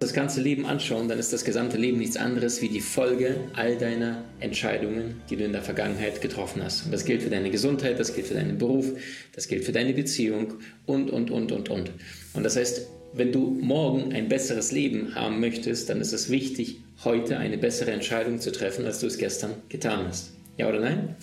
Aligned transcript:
Das 0.00 0.14
ganze 0.14 0.40
Leben 0.40 0.64
anschauen, 0.64 1.08
dann 1.08 1.18
ist 1.18 1.34
das 1.34 1.44
gesamte 1.44 1.76
Leben 1.76 1.98
nichts 1.98 2.16
anderes 2.16 2.62
wie 2.62 2.70
die 2.70 2.80
Folge 2.80 3.36
all 3.52 3.76
deiner 3.76 4.24
Entscheidungen, 4.40 5.20
die 5.28 5.36
du 5.36 5.44
in 5.44 5.52
der 5.52 5.62
Vergangenheit 5.62 6.22
getroffen 6.22 6.64
hast. 6.64 6.86
Und 6.86 6.92
das 6.92 7.04
gilt 7.04 7.22
für 7.22 7.28
deine 7.28 7.50
Gesundheit, 7.50 8.00
das 8.00 8.14
gilt 8.14 8.26
für 8.26 8.34
deinen 8.34 8.56
Beruf, 8.56 8.86
das 9.34 9.46
gilt 9.46 9.62
für 9.62 9.72
deine 9.72 9.92
Beziehung 9.92 10.54
und, 10.86 11.10
und, 11.10 11.30
und, 11.30 11.52
und, 11.52 11.68
und. 11.68 11.90
Und 12.32 12.42
das 12.42 12.56
heißt, 12.56 12.86
wenn 13.12 13.30
du 13.30 13.58
morgen 13.60 14.14
ein 14.14 14.28
besseres 14.28 14.72
Leben 14.72 15.14
haben 15.14 15.38
möchtest, 15.38 15.90
dann 15.90 16.00
ist 16.00 16.14
es 16.14 16.30
wichtig, 16.30 16.80
heute 17.04 17.36
eine 17.36 17.58
bessere 17.58 17.90
Entscheidung 17.90 18.40
zu 18.40 18.52
treffen, 18.52 18.86
als 18.86 19.00
du 19.00 19.06
es 19.06 19.18
gestern 19.18 19.52
getan 19.68 20.06
hast. 20.08 20.32
Ja 20.56 20.70
oder 20.70 20.80
nein? 20.80 21.16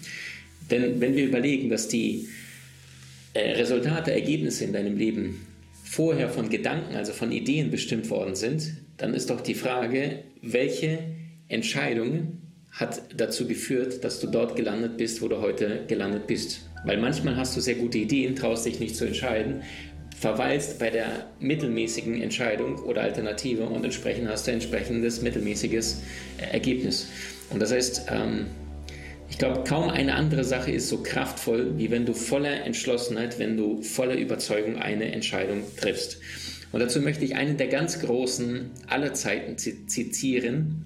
Denn 0.70 1.02
wenn 1.02 1.16
wir 1.16 1.26
überlegen, 1.26 1.70
dass 1.70 1.88
die 1.88 2.28
äh, 3.34 3.54
Resultate, 3.54 4.12
Ergebnisse 4.12 4.66
in 4.66 4.74
deinem 4.74 4.98
Leben 4.98 5.47
vorher 5.90 6.30
von 6.30 6.50
Gedanken, 6.50 6.96
also 6.96 7.14
von 7.14 7.32
Ideen 7.32 7.72
bestimmt 7.72 8.10
worden 8.10 8.36
sind, 8.36 8.74
dann 8.98 9.14
ist 9.14 9.30
doch 9.30 9.42
die 9.42 9.56
Frage, 9.56 10.24
welche 10.42 11.00
Entscheidung 11.48 12.42
hat 12.72 13.02
dazu 13.16 13.48
geführt, 13.48 14.04
dass 14.04 14.20
du 14.20 14.28
dort 14.28 14.56
gelandet 14.56 14.98
bist, 14.98 15.22
wo 15.22 15.28
du 15.28 15.40
heute 15.40 15.86
gelandet 15.88 16.28
bist. 16.28 16.62
Weil 16.86 16.98
manchmal 16.98 17.38
hast 17.38 17.56
du 17.56 17.62
sehr 17.62 17.76
gute 17.76 17.98
Ideen, 17.98 18.36
traust 18.36 18.66
dich 18.66 18.80
nicht 18.80 18.96
zu 18.96 19.06
entscheiden, 19.06 19.64
verweilst 20.20 20.78
bei 20.78 20.90
der 20.90 21.30
mittelmäßigen 21.40 22.22
Entscheidung 22.22 22.80
oder 22.80 23.02
Alternative 23.02 23.64
und 23.64 23.84
entsprechend 23.84 24.28
hast 24.28 24.48
du 24.48 24.52
entsprechendes 24.52 25.22
mittelmäßiges 25.22 26.02
Ergebnis. 26.52 27.08
Und 27.50 27.62
das 27.62 27.72
heißt, 27.72 28.08
ähm, 28.12 28.48
ich 29.30 29.38
glaube, 29.38 29.64
kaum 29.68 29.90
eine 29.90 30.16
andere 30.16 30.44
Sache 30.44 30.72
ist 30.72 30.88
so 30.88 31.04
kraftvoll, 31.04 31.78
wie 31.78 31.92
wenn 31.92 32.06
du 32.06 32.14
voller 32.14 32.64
Entschlossenheit, 32.66 33.40
wenn 33.40 33.58
du 33.58 33.82
voller 33.82 34.16
Überzeugung 34.16 34.78
eine 34.78 35.12
Entscheidung 35.12 35.64
triffst. 35.76 36.20
Und 36.72 36.80
dazu 36.80 37.02
möchte 37.02 37.26
ich 37.26 37.36
einen 37.36 37.58
der 37.58 37.68
ganz 37.68 38.00
großen 38.00 38.72
aller 38.88 39.14
Zeiten 39.14 39.58
zitieren. 39.58 40.86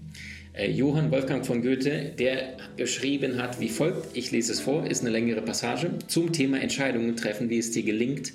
Äh, 0.54 0.72
Johann 0.72 1.12
Wolfgang 1.12 1.46
von 1.46 1.62
Goethe, 1.62 2.14
der 2.18 2.58
geschrieben 2.78 3.42
hat 3.42 3.60
wie 3.60 3.70
folgt, 3.70 4.16
ich 4.16 4.32
lese 4.32 4.52
es 4.52 4.60
vor, 4.60 4.86
ist 4.86 5.02
eine 5.02 5.10
längere 5.10 5.42
Passage, 5.42 5.92
zum 6.08 6.34
Thema 6.34 6.60
Entscheidungen 6.60 7.16
treffen, 7.16 7.50
wie 7.50 7.58
es 7.58 7.72
dir 7.72 7.84
gelingt, 7.84 8.34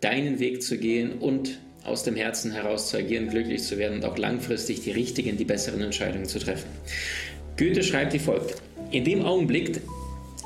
deinen 0.00 0.38
Weg 0.38 0.62
zu 0.62 0.78
gehen 0.78 1.12
und 1.12 1.58
aus 1.84 2.02
dem 2.02 2.16
Herzen 2.16 2.52
heraus 2.52 2.90
zu 2.90 2.96
agieren, 2.96 3.28
glücklich 3.28 3.62
zu 3.62 3.78
werden 3.78 3.96
und 3.96 4.04
auch 4.04 4.18
langfristig 4.18 4.80
die 4.82 4.90
richtigen, 4.90 5.36
die 5.36 5.44
besseren 5.44 5.80
Entscheidungen 5.82 6.26
zu 6.26 6.38
treffen. 6.38 6.68
Goethe 7.56 7.82
schreibt 7.82 8.12
wie 8.14 8.18
folgt, 8.18 8.62
in 8.94 9.02
dem 9.02 9.22
Augenblick, 9.22 9.80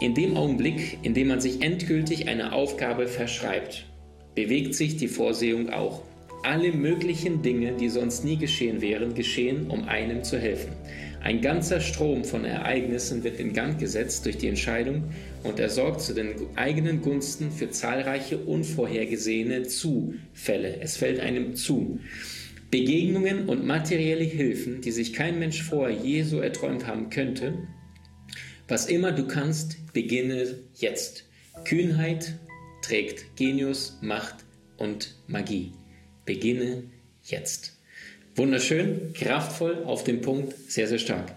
in 0.00 0.14
dem 0.14 0.34
Augenblick, 0.34 0.96
in 1.02 1.12
dem 1.12 1.28
man 1.28 1.38
sich 1.38 1.60
endgültig 1.60 2.28
einer 2.28 2.54
Aufgabe 2.54 3.06
verschreibt, 3.06 3.84
bewegt 4.34 4.74
sich 4.74 4.96
die 4.96 5.08
Vorsehung 5.08 5.68
auch. 5.68 6.02
Alle 6.44 6.72
möglichen 6.72 7.42
Dinge, 7.42 7.72
die 7.72 7.90
sonst 7.90 8.24
nie 8.24 8.38
geschehen 8.38 8.80
wären, 8.80 9.12
geschehen, 9.12 9.66
um 9.68 9.84
einem 9.84 10.24
zu 10.24 10.38
helfen. 10.38 10.72
Ein 11.20 11.42
ganzer 11.42 11.80
Strom 11.80 12.24
von 12.24 12.46
Ereignissen 12.46 13.22
wird 13.22 13.38
in 13.38 13.52
Gang 13.52 13.78
gesetzt 13.78 14.24
durch 14.24 14.38
die 14.38 14.48
Entscheidung 14.48 15.04
und 15.42 15.60
er 15.60 15.68
sorgt 15.68 16.00
zu 16.00 16.14
den 16.14 16.30
eigenen 16.56 17.02
Gunsten 17.02 17.50
für 17.50 17.68
zahlreiche 17.68 18.38
unvorhergesehene 18.38 19.64
Zufälle. 19.64 20.80
Es 20.80 20.96
fällt 20.96 21.20
einem 21.20 21.54
zu. 21.54 22.00
Begegnungen 22.70 23.46
und 23.46 23.66
materielle 23.66 24.24
Hilfen, 24.24 24.80
die 24.80 24.92
sich 24.92 25.12
kein 25.12 25.38
Mensch 25.38 25.62
vorher 25.62 25.94
je 25.94 26.22
so 26.22 26.40
erträumt 26.40 26.86
haben 26.86 27.10
könnte, 27.10 27.54
was 28.68 28.86
immer 28.86 29.12
du 29.12 29.26
kannst, 29.26 29.92
beginne 29.92 30.58
jetzt. 30.76 31.24
Kühnheit 31.64 32.34
trägt 32.82 33.36
Genius, 33.36 33.98
Macht 34.00 34.36
und 34.76 35.16
Magie. 35.26 35.72
Beginne 36.24 36.84
jetzt. 37.24 37.74
Wunderschön, 38.36 39.12
kraftvoll, 39.14 39.82
auf 39.84 40.04
den 40.04 40.20
Punkt, 40.20 40.54
sehr, 40.70 40.86
sehr 40.86 40.98
stark. 40.98 41.34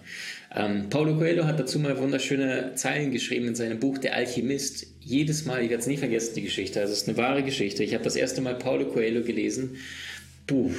Ähm, 0.54 0.90
Paulo 0.90 1.18
Coelho 1.18 1.46
hat 1.46 1.60
dazu 1.60 1.80
mal 1.80 1.98
wunderschöne 1.98 2.74
Zeilen 2.76 3.12
geschrieben 3.12 3.48
in 3.48 3.56
seinem 3.56 3.80
Buch 3.80 3.98
Der 3.98 4.16
Alchemist. 4.16 4.86
Jedes 5.00 5.46
Mal, 5.46 5.64
ich 5.64 5.70
werde 5.70 5.82
es 5.82 5.88
nie 5.88 5.98
vergessen, 5.98 6.36
die 6.36 6.44
Geschichte. 6.44 6.82
Also 6.82 6.94
es 6.94 7.04
ist 7.04 7.08
eine 7.08 7.18
wahre 7.18 7.44
Geschichte. 7.44 7.84
Ich 7.84 7.94
habe 7.94 8.04
das 8.04 8.16
erste 8.16 8.42
Mal 8.42 8.56
Paulo 8.56 8.86
Coelho 8.86 9.24
gelesen. 9.24 9.78
Buch. 10.46 10.74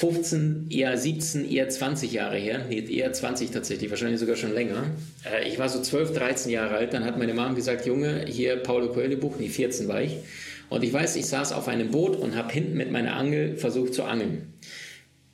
15, 0.00 0.68
eher 0.70 0.96
17, 0.96 1.50
eher 1.50 1.68
20 1.68 2.10
Jahre 2.10 2.38
her, 2.38 2.64
nee, 2.66 2.82
eher 2.88 3.12
20 3.12 3.50
tatsächlich, 3.50 3.90
wahrscheinlich 3.90 4.18
sogar 4.18 4.34
schon 4.34 4.54
länger. 4.54 4.84
Äh, 5.30 5.46
ich 5.46 5.58
war 5.58 5.68
so 5.68 5.82
12, 5.82 6.14
13 6.14 6.50
Jahre 6.50 6.76
alt, 6.76 6.94
dann 6.94 7.04
hat 7.04 7.18
meine 7.18 7.34
Mom 7.34 7.54
gesagt, 7.54 7.84
Junge, 7.84 8.24
hier 8.26 8.56
Paulo 8.56 8.94
Coelho 8.94 9.18
Buch, 9.18 9.34
nee, 9.38 9.48
14 9.50 9.88
war 9.88 10.00
ich. 10.00 10.16
Und 10.70 10.84
ich 10.84 10.90
weiß, 10.90 11.16
ich 11.16 11.26
saß 11.26 11.52
auf 11.52 11.68
einem 11.68 11.90
Boot 11.90 12.16
und 12.16 12.34
habe 12.34 12.50
hinten 12.50 12.78
mit 12.78 12.90
meiner 12.90 13.14
Angel 13.14 13.58
versucht 13.58 13.92
zu 13.92 14.04
angeln. 14.04 14.54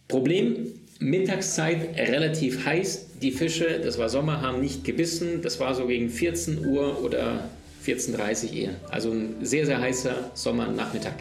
Problem, 0.08 0.72
Mittagszeit 0.98 1.96
relativ 1.96 2.66
heiß, 2.66 3.06
die 3.22 3.30
Fische, 3.30 3.80
das 3.84 3.98
war 3.98 4.08
Sommer, 4.08 4.40
haben 4.40 4.60
nicht 4.60 4.82
gebissen, 4.82 5.42
das 5.42 5.60
war 5.60 5.76
so 5.76 5.86
gegen 5.86 6.10
14 6.10 6.66
Uhr 6.66 7.04
oder 7.04 7.50
14.30 7.86 8.46
Uhr 8.46 8.52
eher. 8.52 8.70
Also 8.90 9.12
ein 9.12 9.36
sehr, 9.42 9.64
sehr 9.64 9.80
heißer 9.80 10.32
Sommernachmittag. 10.34 11.14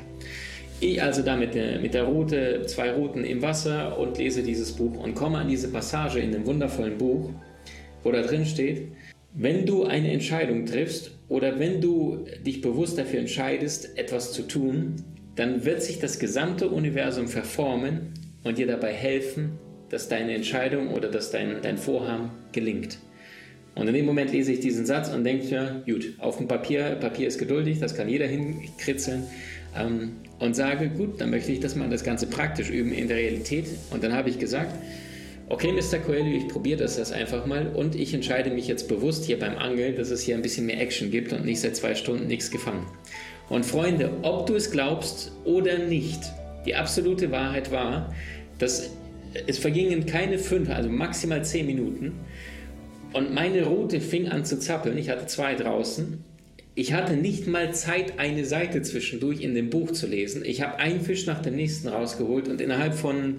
Ich 0.82 1.02
also 1.02 1.22
da 1.22 1.38
mit 1.38 1.56
der, 1.56 1.80
mit 1.80 1.94
der 1.94 2.04
Route, 2.04 2.64
zwei 2.66 2.92
Routen 2.92 3.24
im 3.24 3.42
Wasser 3.42 3.98
und 3.98 4.18
lese 4.18 4.44
dieses 4.44 4.74
Buch 4.74 4.98
und 4.98 5.16
komme 5.16 5.38
an 5.38 5.48
diese 5.48 5.70
Passage 5.70 6.20
in 6.20 6.32
dem 6.32 6.46
wundervollen 6.46 6.98
Buch, 6.98 7.30
wo 8.04 8.12
da 8.12 8.22
drin 8.22 8.46
steht, 8.46 8.90
wenn 9.34 9.66
du 9.66 9.84
eine 9.84 10.12
Entscheidung 10.12 10.66
triffst 10.66 11.12
oder 11.28 11.60
wenn 11.60 11.82
du 11.82 12.26
dich 12.46 12.62
bewusst 12.62 12.98
dafür 12.98 13.20
entscheidest, 13.20 13.98
etwas 13.98 14.32
zu 14.32 14.44
tun, 14.44 14.96
dann 15.36 15.66
wird 15.66 15.82
sich 15.82 16.00
das 16.00 16.20
gesamte 16.20 16.70
Universum 16.70 17.28
verformen 17.28 18.14
und 18.44 18.58
dir 18.58 18.68
dabei 18.68 18.94
helfen, 18.94 19.54
dass 19.90 20.08
deine 20.08 20.34
Entscheidung 20.34 20.90
oder 20.90 21.10
dass 21.10 21.32
dein, 21.32 21.62
dein 21.62 21.78
Vorhaben 21.78 22.32
gelingt. 22.52 23.00
Und 23.76 23.88
in 23.88 23.94
dem 23.94 24.06
Moment 24.06 24.32
lese 24.32 24.54
ich 24.54 24.62
diesen 24.62 24.86
Satz 24.86 25.10
und 25.10 25.26
denke 25.26 25.48
mir, 25.48 25.84
gut, 25.86 26.14
auf 26.20 26.38
dem 26.38 26.48
Papier, 26.48 26.96
Papier 26.96 27.28
ist 27.28 27.38
geduldig, 27.38 27.80
das 27.80 27.94
kann 27.94 28.08
jeder 28.08 28.26
hinkritzeln. 28.26 29.24
Ähm, 29.78 30.14
und 30.40 30.56
sage, 30.56 30.90
gut, 30.90 31.22
dann 31.22 31.30
möchte 31.30 31.52
ich 31.52 31.60
das 31.60 31.76
mal 31.76 31.90
das 31.90 32.04
Ganze 32.04 32.28
praktisch 32.28 32.70
üben 32.70 32.92
in 32.92 33.08
der 33.08 33.18
Realität. 33.18 33.68
Und 33.92 34.04
dann 34.04 34.14
habe 34.14 34.30
ich 34.30 34.40
gesagt, 34.40 34.76
okay, 35.48 35.72
Mr. 35.72 36.00
Coelho, 36.00 36.36
ich 36.36 36.48
probiere 36.48 36.80
das, 36.80 36.98
das 36.98 37.12
einfach 37.12 37.46
mal 37.46 37.68
und 37.68 37.96
ich 37.96 38.14
entscheide 38.14 38.50
mich 38.50 38.68
jetzt 38.68 38.88
bewusst 38.88 39.26
hier 39.26 39.40
beim 39.40 39.58
Angeln, 39.58 39.96
dass 39.96 40.10
es 40.10 40.22
hier 40.22 40.36
ein 40.36 40.42
bisschen 40.42 40.66
mehr 40.66 40.82
Action 40.82 41.12
gibt 41.12 41.34
und 41.34 41.46
nicht 41.46 41.62
seit 41.62 41.76
zwei 41.76 41.96
Stunden 41.96 42.28
nichts 42.28 42.52
gefangen. 42.52 42.86
Und 43.50 43.66
Freunde, 43.66 44.12
ob 44.24 44.48
du 44.48 44.56
es 44.56 44.72
glaubst 44.72 45.32
oder 45.44 45.78
nicht, 45.78 46.20
die 46.66 46.76
absolute 46.76 47.32
Wahrheit 47.32 47.72
war, 47.72 48.14
dass 48.58 48.90
es 49.48 49.60
vergingen 49.60 50.06
keine 50.06 50.40
fünf, 50.40 50.70
also 50.70 50.90
maximal 50.90 51.44
zehn 51.46 51.66
Minuten 51.66 52.14
und 53.14 53.34
meine 53.34 53.66
Route 53.66 54.02
fing 54.02 54.30
an 54.30 54.46
zu 54.46 54.60
zappeln. 54.60 54.98
Ich 54.98 55.10
hatte 55.10 55.28
zwei 55.28 55.56
draußen 55.56 56.24
ich 56.76 56.92
hatte 56.92 57.16
nicht 57.16 57.48
mal 57.48 57.74
Zeit, 57.74 58.20
eine 58.20 58.46
Seite 58.46 58.82
zwischendurch 58.82 59.40
in 59.42 59.56
dem 59.56 59.70
Buch 59.70 59.92
zu 59.92 60.08
lesen. 60.08 60.44
Ich 60.44 60.62
habe 60.62 60.78
einen 60.78 61.02
Fisch 61.02 61.26
nach 61.26 61.42
dem 61.42 61.56
nächsten 61.56 61.88
rausgeholt 61.88 62.50
und 62.50 62.60
innerhalb 62.60 62.94
von 62.94 63.38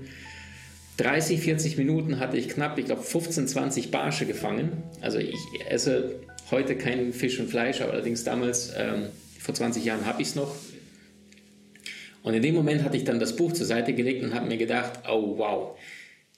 30, 0.97 1.41
40 1.41 1.77
Minuten 1.77 2.19
hatte 2.19 2.39
ich 2.39 2.49
knapp, 2.49 2.78
ich 2.78 2.87
glaube, 2.87 3.03
15, 3.03 3.47
20 3.47 3.91
Barsche 3.91 4.25
gefangen. 4.25 4.72
Also 5.03 5.19
ich 5.19 5.37
esse 5.69 6.19
heute 6.51 6.77
keinen 6.77 7.13
Fisch 7.13 7.39
und 7.39 7.51
Fleisch, 7.51 7.83
aber 7.83 7.93
allerdings 7.93 8.25
damals, 8.25 8.72
ähm, 8.75 9.09
vor 9.39 9.55
20 9.55 9.84
Jahren, 9.84 10.07
habe 10.07 10.22
ich 10.22 10.28
es 10.28 10.34
noch. 10.34 10.55
Und 12.22 12.33
in 12.33 12.43
dem 12.43 12.55
Moment 12.55 12.83
hatte 12.83 12.97
ich 12.97 13.05
dann 13.05 13.21
das 13.21 13.37
Buch 13.37 13.53
zur 13.53 13.66
Seite 13.66 13.93
gelegt 13.93 14.25
und 14.25 14.34
habe 14.34 14.47
mir 14.47 14.57
gedacht, 14.57 15.01
oh 15.09 15.37
wow, 15.37 15.78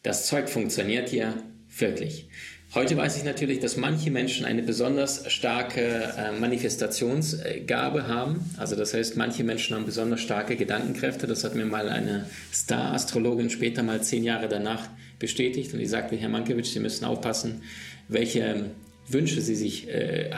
das 0.03 0.27
Zeug 0.27 0.49
funktioniert 0.49 1.13
ja 1.13 1.35
wirklich. 1.79 2.29
Heute 2.75 2.99
weiß 2.99 3.17
ich 3.17 3.25
natürlich, 3.25 3.61
dass 3.61 3.79
manche 3.79 4.11
Menschen 4.11 4.45
eine 4.45 4.63
besonders 4.63 5.33
starke 5.33 5.81
äh, 5.81 6.39
Manifestationsgabe 6.39 8.09
haben. 8.09 8.45
Also 8.59 8.77
das 8.77 8.93
heißt, 8.93 9.17
manche 9.17 9.43
Menschen 9.43 9.75
haben 9.75 9.87
besonders 9.87 10.21
starke 10.21 10.55
Gedankenkräfte. 10.55 11.27
Das 11.27 11.45
hat 11.45 11.55
mir 11.55 11.65
mal 11.65 11.89
eine 11.89 12.27
Star-Astrologin 12.53 13.49
später 13.49 13.83
mal 13.83 14.03
zehn 14.03 14.23
Jahre 14.23 14.49
danach 14.49 14.91
bestätigt. 15.19 15.73
Und 15.73 15.79
die 15.79 15.87
sagte, 15.87 16.17
Herr 16.17 16.29
Mankiewicz, 16.29 16.71
Sie 16.71 16.81
müssen 16.81 17.07
aufpassen, 17.07 17.63
welche 18.09 18.67
Wünsche 19.09 19.41
Sie 19.41 19.55
sich 19.55 19.89
äh, 19.89 20.31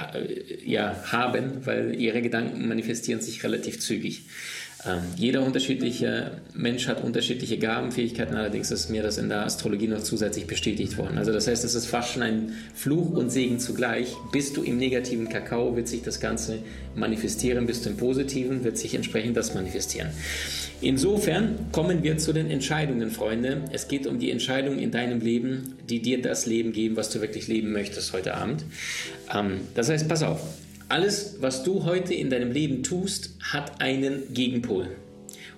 ja, 0.65 1.03
haben, 1.11 1.67
weil 1.67 2.01
Ihre 2.01 2.23
Gedanken 2.23 2.69
manifestieren 2.69 3.21
sich 3.21 3.43
relativ 3.43 3.81
zügig. 3.81 4.23
Ähm, 4.87 5.03
jeder 5.17 5.43
unterschiedliche 5.43 6.31
Mensch 6.55 6.89
hat 6.89 7.05
unterschiedliche 7.05 7.59
Gabenfähigkeiten, 7.59 8.35
allerdings 8.35 8.71
ist 8.71 8.89
mir 8.89 9.03
das 9.03 9.19
in 9.19 9.29
der 9.29 9.45
Astrologie 9.45 9.89
noch 9.89 10.03
zusätzlich 10.03 10.47
bestätigt 10.47 10.97
worden. 10.97 11.19
Also 11.19 11.33
das 11.33 11.47
heißt, 11.47 11.65
es 11.65 11.75
ist 11.75 11.87
fast 11.87 12.13
schon 12.13 12.23
ein 12.23 12.55
Fluch 12.75 13.11
und 13.11 13.31
Segen 13.31 13.59
zugleich. 13.59 14.15
Bist 14.33 14.57
du 14.57 14.63
im 14.63 14.79
negativen 14.79 15.29
Kakao, 15.29 15.77
wird 15.77 15.89
sich 15.89 16.03
das 16.03 16.19
Ganze 16.19 16.61
manifestieren, 16.95 17.67
bist 17.67 17.85
du 17.85 17.91
im 17.91 17.99
positiven, 17.99 18.65
wird 18.65 18.79
sich 18.79 18.95
entsprechend 18.95 19.37
das 19.37 19.55
manifestieren. 19.55 20.09
Insofern 20.81 21.71
kommen 21.73 22.03
wir 22.03 22.17
zu 22.17 22.33
den 22.33 22.51
Entscheidungen, 22.51 23.11
Freunde. 23.11 23.63
Es 23.73 23.87
geht 23.87 24.07
um 24.07 24.19
die 24.19 24.31
Entscheidungen 24.31 24.79
in 24.79 24.91
deinem 24.91 25.21
Leben, 25.21 25.75
die 25.91 26.01
dir 26.01 26.23
das 26.23 26.47
Leben 26.47 26.73
geben, 26.73 26.97
was 26.97 27.11
du 27.11 27.21
wirklich 27.21 27.49
leben 27.49 27.73
möchtest 27.73 28.15
heute 28.15 28.35
Abend. 28.35 28.65
Ähm, 29.35 29.61
das 29.75 29.91
heißt, 29.91 30.09
pass 30.09 30.23
auf, 30.23 30.41
alles, 30.91 31.37
was 31.41 31.63
du 31.63 31.85
heute 31.85 32.15
in 32.15 32.31
deinem 32.31 32.51
Leben 32.53 32.83
tust, 32.83 33.37
hat 33.41 33.81
einen 33.81 34.35
Gegenpol. 34.35 34.89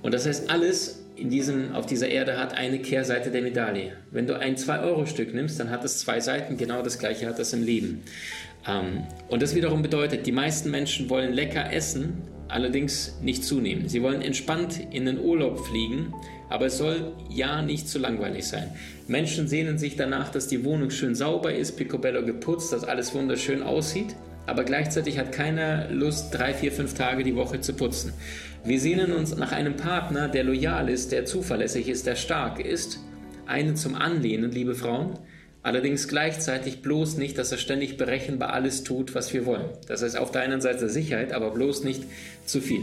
Und 0.02 0.12
das 0.12 0.26
heißt, 0.26 0.50
alles 0.50 1.04
in 1.16 1.30
diesem, 1.30 1.72
auf 1.72 1.86
dieser 1.86 2.08
Erde 2.08 2.38
hat 2.38 2.54
eine 2.54 2.80
Kehrseite 2.80 3.30
der 3.30 3.42
Medaille. 3.42 3.92
Wenn 4.10 4.26
du 4.26 4.38
ein 4.38 4.56
2-Euro-Stück 4.56 5.34
nimmst, 5.34 5.58
dann 5.60 5.70
hat 5.70 5.84
es 5.84 5.98
zwei 5.98 6.20
Seiten, 6.20 6.56
genau 6.56 6.82
das 6.82 6.98
gleiche 6.98 7.26
hat 7.26 7.38
es 7.38 7.52
im 7.52 7.62
Leben. 7.62 8.02
Ähm, 8.66 9.04
und 9.28 9.42
das 9.42 9.54
wiederum 9.54 9.82
bedeutet, 9.82 10.26
die 10.26 10.32
meisten 10.32 10.70
Menschen 10.70 11.08
wollen 11.08 11.32
lecker 11.32 11.72
essen, 11.72 12.22
allerdings 12.48 13.18
nicht 13.22 13.44
zunehmen. 13.44 13.88
Sie 13.88 14.02
wollen 14.02 14.20
entspannt 14.20 14.80
in 14.90 15.06
den 15.06 15.18
Urlaub 15.18 15.64
fliegen, 15.66 16.12
aber 16.50 16.66
es 16.66 16.76
soll 16.76 17.12
ja 17.30 17.62
nicht 17.62 17.88
zu 17.88 17.98
langweilig 17.98 18.46
sein. 18.46 18.70
Menschen 19.08 19.48
sehnen 19.48 19.78
sich 19.78 19.96
danach, 19.96 20.30
dass 20.30 20.48
die 20.48 20.64
Wohnung 20.64 20.90
schön 20.90 21.14
sauber 21.14 21.54
ist, 21.54 21.76
picobello 21.76 22.24
geputzt, 22.24 22.72
dass 22.72 22.84
alles 22.84 23.14
wunderschön 23.14 23.62
aussieht 23.62 24.14
aber 24.46 24.64
gleichzeitig 24.64 25.18
hat 25.18 25.32
keiner 25.32 25.90
Lust, 25.90 26.34
drei, 26.34 26.54
vier, 26.54 26.72
fünf 26.72 26.94
Tage 26.94 27.22
die 27.22 27.36
Woche 27.36 27.60
zu 27.60 27.74
putzen. 27.74 28.12
Wir 28.64 28.80
sehnen 28.80 29.12
uns 29.12 29.36
nach 29.36 29.52
einem 29.52 29.76
Partner, 29.76 30.28
der 30.28 30.44
loyal 30.44 30.88
ist, 30.88 31.12
der 31.12 31.24
zuverlässig 31.24 31.88
ist, 31.88 32.06
der 32.06 32.16
stark 32.16 32.64
ist, 32.64 33.00
einen 33.46 33.76
zum 33.76 33.94
Anlehnen, 33.94 34.50
liebe 34.50 34.74
Frauen, 34.74 35.18
allerdings 35.62 36.08
gleichzeitig 36.08 36.82
bloß 36.82 37.16
nicht, 37.16 37.38
dass 37.38 37.52
er 37.52 37.58
ständig 37.58 37.96
berechenbar 37.96 38.52
alles 38.52 38.84
tut, 38.84 39.14
was 39.14 39.32
wir 39.32 39.46
wollen. 39.46 39.66
Das 39.86 40.02
heißt 40.02 40.16
auf 40.16 40.30
der 40.30 40.42
einen 40.42 40.60
Seite 40.60 40.88
Sicherheit, 40.88 41.32
aber 41.32 41.50
bloß 41.50 41.84
nicht 41.84 42.04
zu 42.46 42.60
viel. 42.60 42.82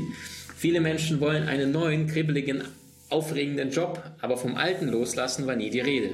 Viele 0.56 0.82
Menschen 0.82 1.22
wollen 1.22 1.48
einen 1.48 1.72
neuen, 1.72 2.08
kribbeligen, 2.08 2.64
aufregenden 3.10 3.72
Job, 3.72 4.04
aber 4.22 4.38
vom 4.38 4.56
alten 4.56 4.90
loslassen 4.90 5.48
war 5.48 5.56
nie 5.56 5.70
die 5.70 5.80
Rede. 5.80 6.12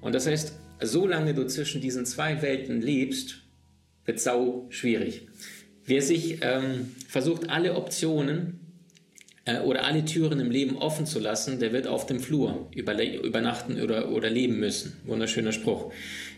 Und 0.00 0.14
das 0.14 0.26
heißt, 0.26 0.54
solange 0.80 1.34
du 1.34 1.46
zwischen 1.46 1.80
diesen 1.80 2.06
zwei 2.06 2.42
Welten 2.42 2.80
lebst, 2.80 3.41
wird 4.04 4.20
sau 4.20 4.66
schwierig. 4.70 5.28
Wer 5.84 6.02
sich 6.02 6.38
ähm, 6.42 6.94
versucht, 7.08 7.50
alle 7.50 7.74
Optionen 7.74 8.60
äh, 9.44 9.60
oder 9.60 9.84
alle 9.84 10.04
Türen 10.04 10.40
im 10.40 10.50
Leben 10.50 10.76
offen 10.76 11.06
zu 11.06 11.18
lassen, 11.18 11.58
der 11.58 11.72
wird 11.72 11.86
auf 11.86 12.06
dem 12.06 12.20
Flur 12.20 12.68
übernachten 12.74 13.80
oder, 13.80 14.10
oder 14.10 14.30
leben 14.30 14.58
müssen. 14.58 15.00
Wunderschöner 15.04 15.52
Spruch. 15.52 15.92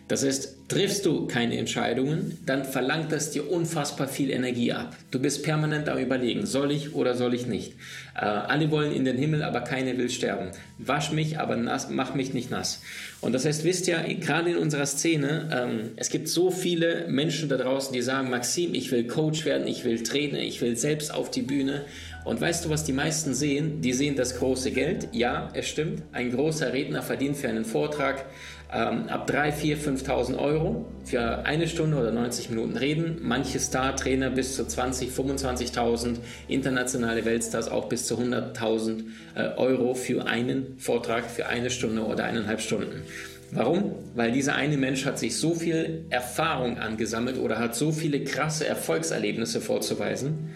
Das 0.07 0.23
heißt, 0.23 0.69
triffst 0.69 1.07
du 1.07 1.27
keine 1.27 1.57
Entscheidungen, 1.57 2.37
dann 2.45 2.65
verlangt 2.65 3.11
das 3.11 3.31
dir 3.31 3.51
unfassbar 3.51 4.07
viel 4.07 4.31
Energie 4.31 4.73
ab. 4.73 4.95
Du 5.11 5.19
bist 5.19 5.43
permanent 5.43 5.89
am 5.89 5.99
Überlegen, 5.99 6.45
soll 6.45 6.73
ich 6.73 6.95
oder 6.95 7.15
soll 7.15 7.33
ich 7.33 7.47
nicht. 7.47 7.73
Äh, 8.15 8.27
alle 8.27 8.71
wollen 8.71 8.93
in 8.93 9.07
den 9.07 9.17
Himmel, 9.17 9.43
aber 9.43 9.63
keine 9.63 9.97
will 9.97 10.11
sterben. 10.11 10.51
Wasch 10.77 11.11
mich, 11.11 11.39
aber 11.39 11.57
nass, 11.57 11.89
mach 11.89 12.15
mich 12.15 12.35
nicht 12.35 12.51
nass. 12.51 12.83
Und 13.23 13.33
das 13.33 13.47
heißt, 13.47 13.65
wisst 13.65 13.89
ihr, 13.89 13.99
gerade 14.21 14.51
in 14.51 14.59
unserer 14.59 14.87
Szene, 14.87 15.49
ähm, 15.51 15.91
es 15.97 16.11
gibt 16.11 16.29
so 16.29 16.51
viele 16.51 17.07
Menschen 17.09 17.49
da 17.49 17.57
draußen, 17.57 17.95
die 17.95 18.03
sagen, 18.03 18.29
Maxim, 18.29 18.75
ich 18.75 18.91
will 18.91 19.07
Coach 19.07 19.47
werden, 19.47 19.67
ich 19.67 19.85
will 19.85 20.03
Trainer, 20.03 20.41
ich 20.41 20.61
will 20.61 20.77
selbst 20.77 21.15
auf 21.15 21.31
die 21.31 21.43
Bühne. 21.43 21.87
Und 22.25 22.41
weißt 22.41 22.65
du, 22.65 22.71
was 22.71 22.85
die 22.85 22.93
meisten 22.93 23.35
sehen? 23.35 23.83
Die 23.83 23.93
sehen 23.93 24.17
das 24.17 24.39
große 24.39 24.71
Geld. 24.71 25.09
Ja, 25.13 25.51
es 25.53 25.69
stimmt. 25.69 26.03
Ein 26.13 26.31
großer 26.33 26.73
Redner 26.73 27.03
verdient 27.03 27.37
für 27.37 27.49
einen 27.49 27.67
Vortrag 27.67 28.25
ähm, 28.73 29.09
ab 29.09 29.27
3, 29.27 29.53
4, 29.53 29.79
5.000 29.79 30.39
Euro 30.39 30.87
für 31.05 31.45
eine 31.45 31.69
Stunde 31.69 31.99
oder 31.99 32.11
90 32.13 32.49
Minuten 32.51 32.77
reden. 32.77 33.19
Manche 33.23 33.59
Star-Trainer 33.61 34.31
bis 34.31 34.57
zu 34.57 34.67
20, 34.67 35.11
25.000, 35.11 36.17
internationale 36.49 37.25
Weltstars 37.27 37.69
auch 37.69 37.89
bis 37.91 38.07
zu 38.07 38.17
100.000 38.17 39.05
äh, 39.35 39.49
Euro 39.57 39.95
für 39.95 40.27
einen 40.27 40.79
Vortrag 40.79 41.27
für 41.27 41.47
eine 41.47 41.69
Stunde 41.69 42.03
oder 42.05 42.25
eineinhalb 42.25 42.61
Stunden. 42.61 43.03
Warum? 43.51 43.95
Weil 44.17 44.33
dieser 44.33 44.57
eine 44.57 44.77
Mensch 44.77 45.05
hat 45.05 45.19
sich 45.19 45.37
so 45.37 45.55
viel 45.55 46.07
Erfahrung 46.11 46.79
angesammelt 46.79 47.39
oder 47.39 47.59
hat 47.59 47.77
so 47.77 47.93
viele 47.93 48.25
krasse 48.25 48.67
Erfolgserlebnisse 48.67 49.61
vorzuweisen, 49.61 50.51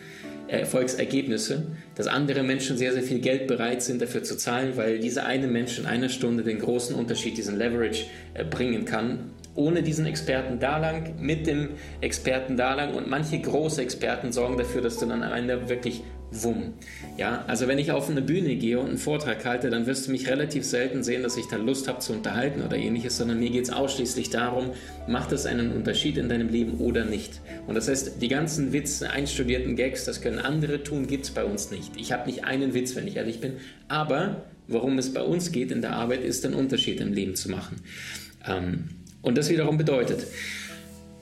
Erfolgsergebnisse, 0.48 1.66
dass 1.94 2.06
andere 2.06 2.42
Menschen 2.42 2.76
sehr, 2.76 2.92
sehr 2.92 3.02
viel 3.02 3.20
Geld 3.20 3.46
bereit 3.46 3.82
sind 3.82 4.00
dafür 4.00 4.22
zu 4.22 4.36
zahlen, 4.36 4.76
weil 4.76 4.98
dieser 4.98 5.26
eine 5.26 5.46
Mensch 5.46 5.78
in 5.78 5.86
einer 5.86 6.08
Stunde 6.08 6.42
den 6.42 6.58
großen 6.58 6.94
Unterschied, 6.94 7.36
diesen 7.36 7.56
Leverage 7.56 8.04
äh, 8.34 8.44
bringen 8.44 8.84
kann. 8.84 9.30
Ohne 9.58 9.82
diesen 9.82 10.06
Experten 10.06 10.60
da 10.60 10.78
lang, 10.78 11.16
mit 11.18 11.48
dem 11.48 11.70
Experten 12.00 12.56
da 12.56 12.74
lang 12.74 12.94
und 12.94 13.08
manche 13.08 13.40
große 13.40 13.82
Experten 13.82 14.30
sorgen 14.30 14.56
dafür, 14.56 14.82
dass 14.82 14.98
du 14.98 15.06
dann 15.06 15.24
am 15.24 15.32
Ende 15.32 15.68
wirklich 15.68 16.02
Wumm. 16.30 16.74
Ja, 17.16 17.44
also 17.46 17.68
wenn 17.68 17.78
ich 17.78 17.90
auf 17.90 18.10
eine 18.10 18.20
Bühne 18.20 18.54
gehe 18.56 18.78
und 18.78 18.88
einen 18.88 18.98
Vortrag 18.98 19.44
halte, 19.46 19.70
dann 19.70 19.86
wirst 19.86 20.06
du 20.06 20.12
mich 20.12 20.28
relativ 20.28 20.64
selten 20.64 21.02
sehen, 21.02 21.22
dass 21.22 21.38
ich 21.38 21.46
da 21.46 21.56
Lust 21.56 21.88
habe 21.88 22.00
zu 22.00 22.12
unterhalten 22.12 22.62
oder 22.62 22.76
ähnliches, 22.76 23.16
sondern 23.16 23.40
mir 23.40 23.50
geht 23.50 23.64
es 23.64 23.70
ausschließlich 23.70 24.28
darum, 24.28 24.70
macht 25.08 25.32
es 25.32 25.46
einen 25.46 25.72
Unterschied 25.72 26.18
in 26.18 26.28
deinem 26.28 26.50
Leben 26.50 26.78
oder 26.80 27.06
nicht. 27.06 27.40
Und 27.66 27.76
das 27.76 27.88
heißt, 27.88 28.20
die 28.20 28.28
ganzen 28.28 28.72
Witze, 28.74 29.10
einstudierten 29.10 29.74
Gags, 29.74 30.04
das 30.04 30.20
können 30.20 30.38
andere 30.38 30.82
tun, 30.84 31.06
gibt 31.06 31.24
es 31.24 31.30
bei 31.30 31.44
uns 31.44 31.70
nicht. 31.70 31.96
Ich 31.96 32.12
habe 32.12 32.26
nicht 32.26 32.44
einen 32.44 32.74
Witz, 32.74 32.94
wenn 32.94 33.08
ich 33.08 33.16
ehrlich 33.16 33.40
bin, 33.40 33.54
aber 33.88 34.44
worum 34.68 34.98
es 34.98 35.14
bei 35.14 35.22
uns 35.22 35.50
geht 35.50 35.72
in 35.72 35.80
der 35.80 35.94
Arbeit, 35.94 36.22
ist 36.22 36.44
einen 36.44 36.54
Unterschied 36.54 37.00
im 37.00 37.14
Leben 37.14 37.36
zu 37.36 37.50
machen. 37.50 37.76
Ähm, 38.46 38.84
und 39.28 39.36
das 39.36 39.50
wiederum 39.50 39.76
bedeutet, 39.76 40.26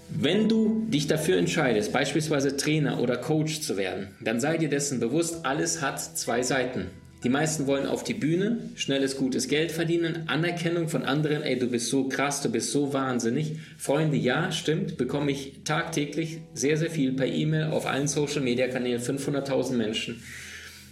wenn 0.09 0.49
du 0.49 0.87
dich 0.89 1.09
dafür 1.09 1.39
entscheidest, 1.39 1.93
beispielsweise 1.93 2.57
Trainer 2.57 3.01
oder 3.01 3.17
Coach 3.17 3.63
zu 3.63 3.77
werden, 3.77 4.15
dann 4.21 4.39
sei 4.39 4.59
dir 4.59 4.69
dessen 4.69 5.01
bewusst, 5.01 5.45
alles 5.45 5.83
hat 5.83 5.99
zwei 6.01 6.45
Seiten. 6.45 6.87
Die 7.25 7.29
meisten 7.29 7.67
wollen 7.67 7.87
auf 7.87 8.05
die 8.05 8.15
Bühne, 8.15 8.71
schnelles, 8.77 9.17
gutes 9.17 9.49
Geld 9.49 9.73
verdienen, 9.73 10.29
Anerkennung 10.29 10.89
von 10.89 11.03
anderen, 11.03 11.43
ey, 11.43 11.59
du 11.59 11.67
bist 11.67 11.89
so 11.89 12.07
krass, 12.07 12.41
du 12.43 12.49
bist 12.49 12.71
so 12.71 12.93
wahnsinnig. 12.93 13.57
Freunde, 13.77 14.17
ja, 14.17 14.53
stimmt, 14.53 14.97
bekomme 14.97 15.33
ich 15.33 15.65
tagtäglich 15.65 16.39
sehr, 16.55 16.77
sehr 16.77 16.91
viel 16.91 17.13
per 17.13 17.27
E-Mail 17.27 17.73
auf 17.73 17.87
allen 17.87 18.07
Social-Media-Kanälen, 18.07 19.03
500.000 19.03 19.73
Menschen. 19.73 20.23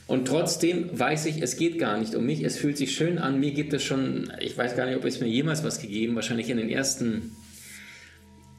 Und 0.06 0.28
trotzdem 0.28 0.90
weiß 0.92 1.26
ich, 1.26 1.42
es 1.42 1.56
geht 1.56 1.78
gar 1.78 1.98
nicht 1.98 2.14
um 2.14 2.26
mich, 2.26 2.44
es 2.44 2.58
fühlt 2.58 2.76
sich 2.76 2.94
schön 2.94 3.18
an, 3.18 3.40
mir 3.40 3.52
gibt 3.52 3.72
es 3.72 3.82
schon, 3.82 4.30
ich 4.38 4.56
weiß 4.56 4.76
gar 4.76 4.86
nicht, 4.86 4.96
ob 4.96 5.04
es 5.04 5.20
mir 5.20 5.28
jemals 5.28 5.64
was 5.64 5.80
gegeben, 5.80 6.14
wahrscheinlich 6.14 6.50
in 6.50 6.58
den 6.58 6.68
ersten 6.68 7.32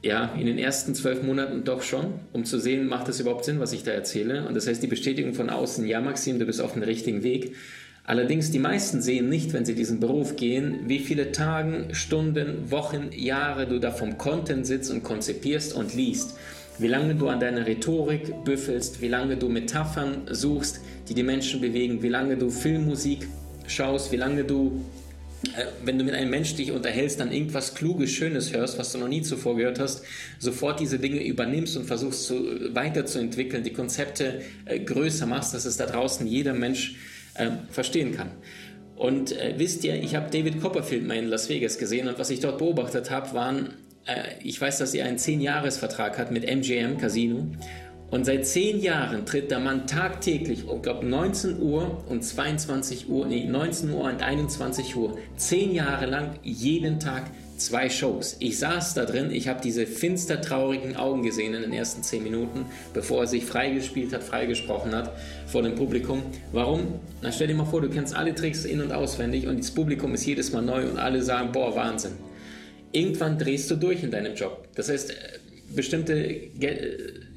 ja, 0.05 0.35
in 0.39 0.45
den 0.45 0.59
ersten 0.59 0.93
zwölf 0.93 1.23
Monaten 1.23 1.63
doch 1.63 1.81
schon, 1.81 2.13
um 2.31 2.45
zu 2.45 2.59
sehen, 2.59 2.87
macht 2.87 3.07
das 3.07 3.19
überhaupt 3.19 3.43
Sinn, 3.43 3.59
was 3.59 3.73
ich 3.73 3.81
da 3.81 3.89
erzähle. 3.89 4.47
Und 4.47 4.55
das 4.55 4.67
heißt, 4.67 4.83
die 4.83 4.87
Bestätigung 4.87 5.33
von 5.33 5.49
außen, 5.49 5.83
ja, 5.87 5.99
Maxim, 5.99 6.37
du 6.37 6.45
bist 6.45 6.61
auf 6.61 6.73
dem 6.73 6.83
richtigen 6.83 7.23
Weg. 7.23 7.55
Allerdings, 8.03 8.51
die 8.51 8.59
meisten 8.59 9.01
sehen 9.01 9.29
nicht, 9.29 9.53
wenn 9.53 9.65
sie 9.65 9.73
diesen 9.73 9.99
Beruf 9.99 10.35
gehen, 10.35 10.81
wie 10.85 10.99
viele 10.99 11.31
Tage, 11.31 11.87
Stunden, 11.93 12.69
Wochen, 12.69 13.09
Jahre 13.13 13.65
du 13.65 13.79
da 13.79 13.89
vom 13.89 14.19
Content 14.19 14.67
sitzt 14.67 14.91
und 14.91 15.01
konzipierst 15.01 15.73
und 15.73 15.95
liest. 15.95 16.37
Wie 16.77 16.87
lange 16.87 17.15
du 17.15 17.29
an 17.29 17.39
deiner 17.39 17.65
Rhetorik 17.65 18.43
büffelst, 18.43 19.01
wie 19.01 19.07
lange 19.07 19.37
du 19.37 19.47
Metaphern 19.47 20.23
suchst, 20.29 20.81
die 21.07 21.13
die 21.13 21.23
Menschen 21.23 21.61
bewegen, 21.61 22.01
wie 22.01 22.09
lange 22.09 22.35
du 22.37 22.49
Filmmusik 22.49 23.27
schaust, 23.67 24.11
wie 24.11 24.17
lange 24.17 24.43
du 24.43 24.81
äh, 25.55 25.65
wenn 25.83 25.97
du 25.97 26.03
mit 26.03 26.13
einem 26.13 26.29
Menschen 26.29 26.57
dich 26.57 26.71
unterhältst, 26.71 27.19
dann 27.19 27.31
irgendwas 27.31 27.75
Kluges, 27.75 28.11
Schönes 28.11 28.53
hörst, 28.53 28.77
was 28.79 28.91
du 28.91 28.97
noch 28.97 29.07
nie 29.07 29.21
zuvor 29.21 29.55
gehört 29.55 29.79
hast, 29.79 30.03
sofort 30.39 30.79
diese 30.79 30.99
Dinge 30.99 31.23
übernimmst 31.23 31.77
und 31.77 31.85
versuchst 31.85 32.25
zu, 32.25 32.73
weiterzuentwickeln, 32.73 33.63
die 33.63 33.73
Konzepte 33.73 34.41
äh, 34.65 34.79
größer 34.79 35.25
machst, 35.25 35.53
dass 35.53 35.65
es 35.65 35.77
da 35.77 35.85
draußen 35.85 36.25
jeder 36.27 36.53
Mensch 36.53 36.95
äh, 37.35 37.51
verstehen 37.69 38.15
kann. 38.15 38.31
Und 38.95 39.33
äh, 39.33 39.55
wisst 39.57 39.83
ihr, 39.83 39.95
ich 39.95 40.15
habe 40.15 40.29
David 40.31 40.61
Copperfield 40.61 41.05
mal 41.05 41.17
in 41.17 41.27
Las 41.27 41.49
Vegas 41.49 41.77
gesehen 41.77 42.07
und 42.07 42.17
was 42.17 42.29
ich 42.29 42.39
dort 42.39 42.57
beobachtet 42.57 43.11
habe, 43.11 43.33
waren, 43.33 43.73
äh, 44.05 44.41
ich 44.43 44.59
weiß, 44.59 44.77
dass 44.77 44.93
er 44.93 45.05
einen 45.05 45.17
10-Jahres-Vertrag 45.17 46.17
hat 46.17 46.31
mit 46.31 46.43
MGM 46.43 46.97
Casino 46.97 47.47
und 48.11 48.23
seit 48.25 48.45
zehn 48.45 48.79
Jahren 48.79 49.25
tritt 49.25 49.49
der 49.49 49.59
Mann 49.59 49.87
tagtäglich, 49.87 50.67
um 50.67 50.81
glaube 50.81 51.05
19 51.05 51.59
Uhr 51.59 52.03
und 52.07 52.23
22 52.23 53.09
Uhr, 53.09 53.25
nee, 53.25 53.45
19 53.45 53.91
Uhr 53.91 54.03
und 54.05 54.21
21 54.21 54.95
Uhr, 54.95 55.17
zehn 55.37 55.73
Jahre 55.73 56.05
lang 56.05 56.39
jeden 56.43 56.99
Tag 56.99 57.23
zwei 57.57 57.89
Shows. 57.89 58.35
Ich 58.39 58.59
saß 58.59 58.93
da 58.93 59.05
drin, 59.05 59.31
ich 59.31 59.47
habe 59.47 59.59
diese 59.61 59.87
finster 59.87 60.39
traurigen 60.39 60.95
Augen 60.97 61.23
gesehen 61.23 61.53
in 61.55 61.63
den 61.63 61.73
ersten 61.73 62.03
zehn 62.03 62.23
Minuten, 62.23 62.65
bevor 62.93 63.21
er 63.21 63.27
sich 63.27 63.45
freigespielt 63.45 64.13
hat, 64.13 64.23
freigesprochen 64.23 64.93
hat 64.93 65.11
vor 65.47 65.63
dem 65.63 65.75
Publikum. 65.75 66.21
Warum? 66.51 66.99
Na 67.21 67.31
stell 67.31 67.47
dir 67.47 67.55
mal 67.55 67.65
vor, 67.65 67.81
du 67.81 67.89
kennst 67.89 68.15
alle 68.15 68.35
Tricks 68.35 68.65
in- 68.65 68.81
und 68.81 68.91
auswendig 68.91 69.47
und 69.47 69.59
das 69.59 69.71
Publikum 69.71 70.13
ist 70.13 70.25
jedes 70.25 70.51
Mal 70.51 70.61
neu 70.61 70.87
und 70.89 70.99
alle 70.99 71.23
sagen, 71.23 71.51
boah, 71.51 71.75
Wahnsinn. 71.75 72.11
Irgendwann 72.95 73.37
drehst 73.37 73.69
du 73.69 73.75
durch 73.75 74.03
in 74.03 74.11
deinem 74.11 74.35
Job. 74.35 74.67
Das 74.75 74.89
heißt, 74.89 75.11
äh, 75.11 75.13
bestimmte 75.75 76.49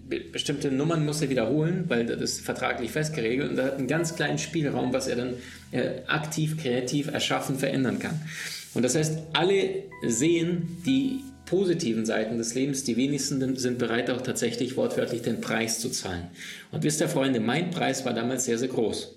bestimmte 0.09 0.71
Nummern 0.71 1.05
muss 1.05 1.21
er 1.21 1.29
wiederholen, 1.29 1.85
weil 1.89 2.07
das 2.07 2.21
ist 2.21 2.41
vertraglich 2.41 2.91
festgeregelt 2.91 3.51
und 3.51 3.59
er 3.59 3.67
hat 3.67 3.79
einen 3.79 3.89
ganz 3.89 4.17
kleinen 4.17 4.39
Spielraum, 4.39 4.93
was 4.93 5.07
er 5.07 5.17
dann 5.17 5.35
äh, 5.71 6.01
aktiv, 6.07 6.57
kreativ 6.57 7.09
erschaffen, 7.09 7.59
verändern 7.59 7.99
kann. 7.99 8.21
Und 8.75 8.85
das 8.85 8.95
heißt, 8.95 9.19
alle 9.35 9.83
sehen 10.07 10.79
die 10.87 11.21
positiven 11.47 12.05
Seiten 12.05 12.39
des 12.39 12.55
Lebens, 12.55 12.85
die 12.85 12.97
wenigsten 12.97 13.57
sind 13.57 13.79
bereit, 13.79 14.11
auch 14.11 14.21
tatsächlich 14.21 14.77
wortwörtlich 14.77 15.23
den 15.23 15.41
Preis 15.41 15.81
zu 15.81 15.91
zahlen. 15.91 16.29
Und 16.73 16.85
wisst 16.85 17.01
ihr, 17.01 17.09
Freunde, 17.09 17.41
mein 17.41 17.71
Preis 17.71 18.05
war 18.05 18.13
damals 18.13 18.45
sehr, 18.45 18.59
sehr 18.59 18.69
groß. 18.69 19.15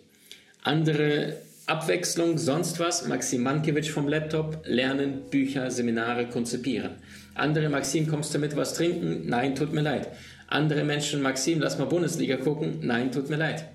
Andere 0.64 1.38
Abwechslung, 1.68 2.38
sonst 2.38 2.80
was, 2.80 3.08
Maxim 3.08 3.44
Mankiewicz 3.44 3.88
vom 3.88 4.08
Laptop, 4.08 4.64
lernen, 4.66 5.30
Bücher, 5.30 5.72
Seminare 5.72 6.28
konzipieren. 6.28 6.96
Andere, 7.36 7.70
Maxim, 7.70 8.08
kommst 8.08 8.34
du 8.34 8.40
mit 8.40 8.56
was 8.56 8.74
trinken? 8.74 9.28
Nein, 9.28 9.56
tut 9.56 9.72
mir 9.72 9.82
leid. 9.82 10.10
Andere 10.48 10.84
Menschen, 10.84 11.22
Maxim, 11.22 11.60
lass 11.60 11.78
mal 11.78 11.86
Bundesliga 11.86 12.38
gucken? 12.38 12.80
Nein, 12.82 13.12
tut 13.12 13.30
mir 13.30 13.38
leid. 13.38 13.66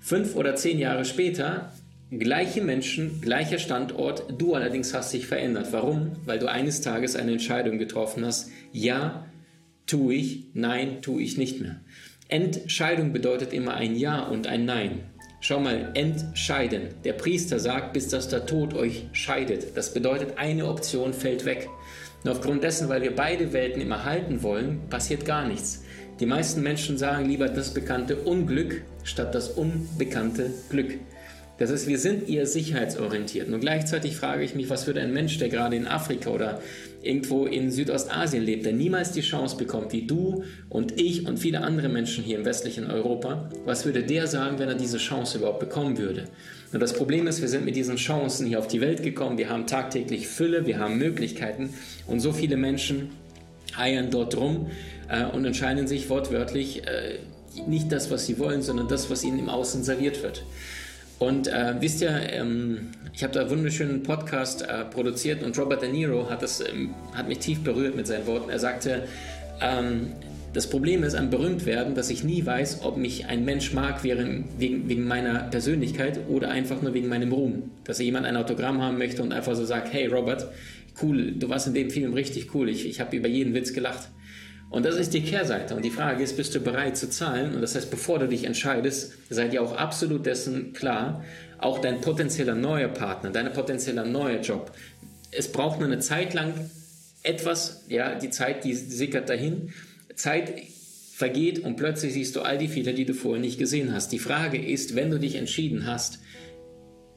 Fünf 0.00 0.36
oder 0.36 0.54
zehn 0.54 0.78
Jahre 0.78 1.04
später 1.04 1.72
Gleiche 2.10 2.60
Menschen, 2.60 3.20
gleicher 3.20 3.58
Standort, 3.58 4.26
du 4.38 4.54
allerdings 4.54 4.94
hast 4.94 5.12
dich 5.12 5.26
verändert. 5.26 5.72
Warum? 5.72 6.12
Weil 6.24 6.38
du 6.38 6.48
eines 6.48 6.80
Tages 6.80 7.16
eine 7.16 7.32
Entscheidung 7.32 7.78
getroffen 7.78 8.24
hast. 8.24 8.52
Ja, 8.70 9.26
tue 9.86 10.14
ich, 10.14 10.44
nein, 10.54 11.02
tue 11.02 11.20
ich 11.20 11.36
nicht 11.36 11.60
mehr. 11.60 11.80
Entscheidung 12.28 13.12
bedeutet 13.12 13.52
immer 13.52 13.74
ein 13.74 13.96
Ja 13.96 14.20
und 14.20 14.46
ein 14.46 14.64
Nein. 14.64 15.00
Schau 15.40 15.60
mal, 15.60 15.90
entscheiden. 15.94 16.88
Der 17.04 17.12
Priester 17.12 17.60
sagt, 17.60 17.92
bis 17.92 18.08
dass 18.08 18.28
der 18.28 18.46
Tod 18.46 18.74
euch 18.74 19.06
scheidet. 19.12 19.76
Das 19.76 19.92
bedeutet, 19.92 20.38
eine 20.38 20.66
Option 20.66 21.12
fällt 21.12 21.44
weg. 21.44 21.68
Und 22.24 22.30
aufgrund 22.30 22.64
dessen, 22.64 22.88
weil 22.88 23.02
wir 23.02 23.14
beide 23.14 23.52
Welten 23.52 23.80
immer 23.80 24.04
halten 24.04 24.42
wollen, 24.42 24.88
passiert 24.88 25.24
gar 25.24 25.46
nichts. 25.46 25.84
Die 26.18 26.26
meisten 26.26 26.62
Menschen 26.62 26.96
sagen 26.96 27.26
lieber 27.26 27.48
das 27.48 27.74
bekannte 27.74 28.16
Unglück 28.16 28.82
statt 29.04 29.34
das 29.34 29.50
unbekannte 29.50 30.50
Glück. 30.70 30.94
Das 31.58 31.70
heißt, 31.70 31.86
wir 31.86 31.98
sind 31.98 32.28
eher 32.28 32.46
sicherheitsorientiert. 32.46 33.48
Und 33.48 33.60
gleichzeitig 33.60 34.16
frage 34.16 34.42
ich 34.42 34.54
mich, 34.54 34.68
was 34.68 34.86
würde 34.86 35.00
ein 35.00 35.12
Mensch, 35.12 35.38
der 35.38 35.48
gerade 35.48 35.76
in 35.76 35.86
Afrika 35.86 36.30
oder 36.30 36.60
irgendwo 37.06 37.46
in 37.46 37.70
Südostasien 37.70 38.42
lebt, 38.42 38.66
der 38.66 38.72
niemals 38.72 39.12
die 39.12 39.20
Chance 39.20 39.56
bekommt, 39.56 39.92
wie 39.92 40.06
du 40.06 40.44
und 40.68 41.00
ich 41.00 41.26
und 41.26 41.38
viele 41.38 41.62
andere 41.62 41.88
Menschen 41.88 42.24
hier 42.24 42.38
im 42.38 42.44
westlichen 42.44 42.90
Europa, 42.90 43.48
was 43.64 43.84
würde 43.84 44.02
der 44.02 44.26
sagen, 44.26 44.58
wenn 44.58 44.68
er 44.68 44.74
diese 44.74 44.98
Chance 44.98 45.38
überhaupt 45.38 45.60
bekommen 45.60 45.98
würde? 45.98 46.24
Und 46.72 46.80
das 46.80 46.92
Problem 46.92 47.26
ist, 47.26 47.40
wir 47.40 47.48
sind 47.48 47.64
mit 47.64 47.76
diesen 47.76 47.96
Chancen 47.96 48.46
hier 48.46 48.58
auf 48.58 48.68
die 48.68 48.80
Welt 48.80 49.02
gekommen, 49.02 49.38
wir 49.38 49.48
haben 49.48 49.66
tagtäglich 49.66 50.28
Fülle, 50.28 50.66
wir 50.66 50.78
haben 50.78 50.98
Möglichkeiten 50.98 51.70
und 52.06 52.20
so 52.20 52.32
viele 52.32 52.56
Menschen 52.56 53.10
eiern 53.76 54.10
dort 54.10 54.36
rum 54.36 54.70
äh, 55.08 55.24
und 55.24 55.44
entscheiden 55.44 55.86
sich 55.86 56.08
wortwörtlich 56.10 56.86
äh, 56.86 57.18
nicht 57.66 57.92
das, 57.92 58.10
was 58.10 58.26
sie 58.26 58.38
wollen, 58.38 58.62
sondern 58.62 58.88
das, 58.88 59.10
was 59.10 59.24
ihnen 59.24 59.38
im 59.38 59.48
Außen 59.48 59.82
serviert 59.82 60.22
wird. 60.22 60.44
Und 61.18 61.48
äh, 61.48 61.74
wisst 61.80 62.02
ihr, 62.02 62.10
ähm, 62.10 62.88
ich 63.14 63.22
habe 63.22 63.32
da 63.32 63.40
einen 63.40 63.50
wunderschönen 63.50 64.02
Podcast 64.02 64.62
äh, 64.62 64.84
produziert 64.84 65.42
und 65.42 65.58
Robert 65.58 65.80
De 65.80 65.90
Niro 65.90 66.28
hat, 66.28 66.42
das, 66.42 66.60
ähm, 66.60 66.94
hat 67.14 67.28
mich 67.28 67.38
tief 67.38 67.60
berührt 67.60 67.96
mit 67.96 68.06
seinen 68.06 68.26
Worten. 68.26 68.50
Er 68.50 68.58
sagte, 68.58 69.04
ähm, 69.62 70.12
das 70.52 70.68
Problem 70.68 71.02
ist 71.02 71.14
am 71.14 71.30
Berühmtwerden, 71.30 71.94
dass 71.94 72.10
ich 72.10 72.24
nie 72.24 72.44
weiß, 72.44 72.80
ob 72.82 72.96
mich 72.96 73.26
ein 73.26 73.44
Mensch 73.44 73.72
mag 73.72 74.04
wegen, 74.04 74.46
wegen 74.58 75.06
meiner 75.06 75.40
Persönlichkeit 75.40 76.20
oder 76.28 76.50
einfach 76.50 76.80
nur 76.80 76.94
wegen 76.94 77.08
meinem 77.08 77.32
Ruhm. 77.32 77.70
Dass 77.84 77.98
jemand 77.98 78.26
ein 78.26 78.36
Autogramm 78.36 78.80
haben 78.80 78.98
möchte 78.98 79.22
und 79.22 79.32
einfach 79.32 79.54
so 79.54 79.64
sagt, 79.64 79.92
hey 79.92 80.06
Robert, 80.06 80.46
cool, 81.02 81.32
du 81.32 81.48
warst 81.48 81.66
in 81.66 81.74
dem 81.74 81.90
Film 81.90 82.14
richtig 82.14 82.54
cool, 82.54 82.68
ich, 82.68 82.86
ich 82.86 83.00
habe 83.00 83.16
über 83.16 83.28
jeden 83.28 83.52
Witz 83.54 83.72
gelacht. 83.74 84.08
Und 84.76 84.84
das 84.84 84.96
ist 84.96 85.14
die 85.14 85.22
Kehrseite. 85.22 85.74
Und 85.74 85.86
die 85.86 85.90
Frage 85.90 86.22
ist, 86.22 86.36
bist 86.36 86.54
du 86.54 86.60
bereit 86.60 86.98
zu 86.98 87.08
zahlen? 87.08 87.54
Und 87.54 87.62
das 87.62 87.74
heißt, 87.74 87.90
bevor 87.90 88.18
du 88.18 88.28
dich 88.28 88.44
entscheidest, 88.44 89.14
seid 89.30 89.54
ihr 89.54 89.62
auch 89.62 89.74
absolut 89.74 90.26
dessen 90.26 90.74
klar, 90.74 91.24
auch 91.56 91.78
dein 91.78 92.02
potenzieller 92.02 92.54
neuer 92.54 92.88
Partner, 92.88 93.30
dein 93.30 93.50
potenzieller 93.54 94.04
neuer 94.04 94.42
Job. 94.42 94.72
Es 95.30 95.50
braucht 95.50 95.78
nur 95.78 95.88
eine 95.88 96.00
Zeit 96.00 96.34
lang 96.34 96.52
etwas, 97.22 97.86
ja, 97.88 98.16
die 98.16 98.28
Zeit, 98.28 98.64
die 98.64 98.74
sickert 98.74 99.30
dahin. 99.30 99.72
Zeit 100.14 100.52
vergeht 101.14 101.60
und 101.60 101.76
plötzlich 101.76 102.12
siehst 102.12 102.36
du 102.36 102.42
all 102.42 102.58
die 102.58 102.68
Fehler, 102.68 102.92
die 102.92 103.06
du 103.06 103.14
vorher 103.14 103.40
nicht 103.40 103.58
gesehen 103.58 103.94
hast. 103.94 104.12
Die 104.12 104.18
Frage 104.18 104.62
ist, 104.62 104.94
wenn 104.94 105.10
du 105.10 105.18
dich 105.18 105.36
entschieden 105.36 105.86
hast, 105.86 106.18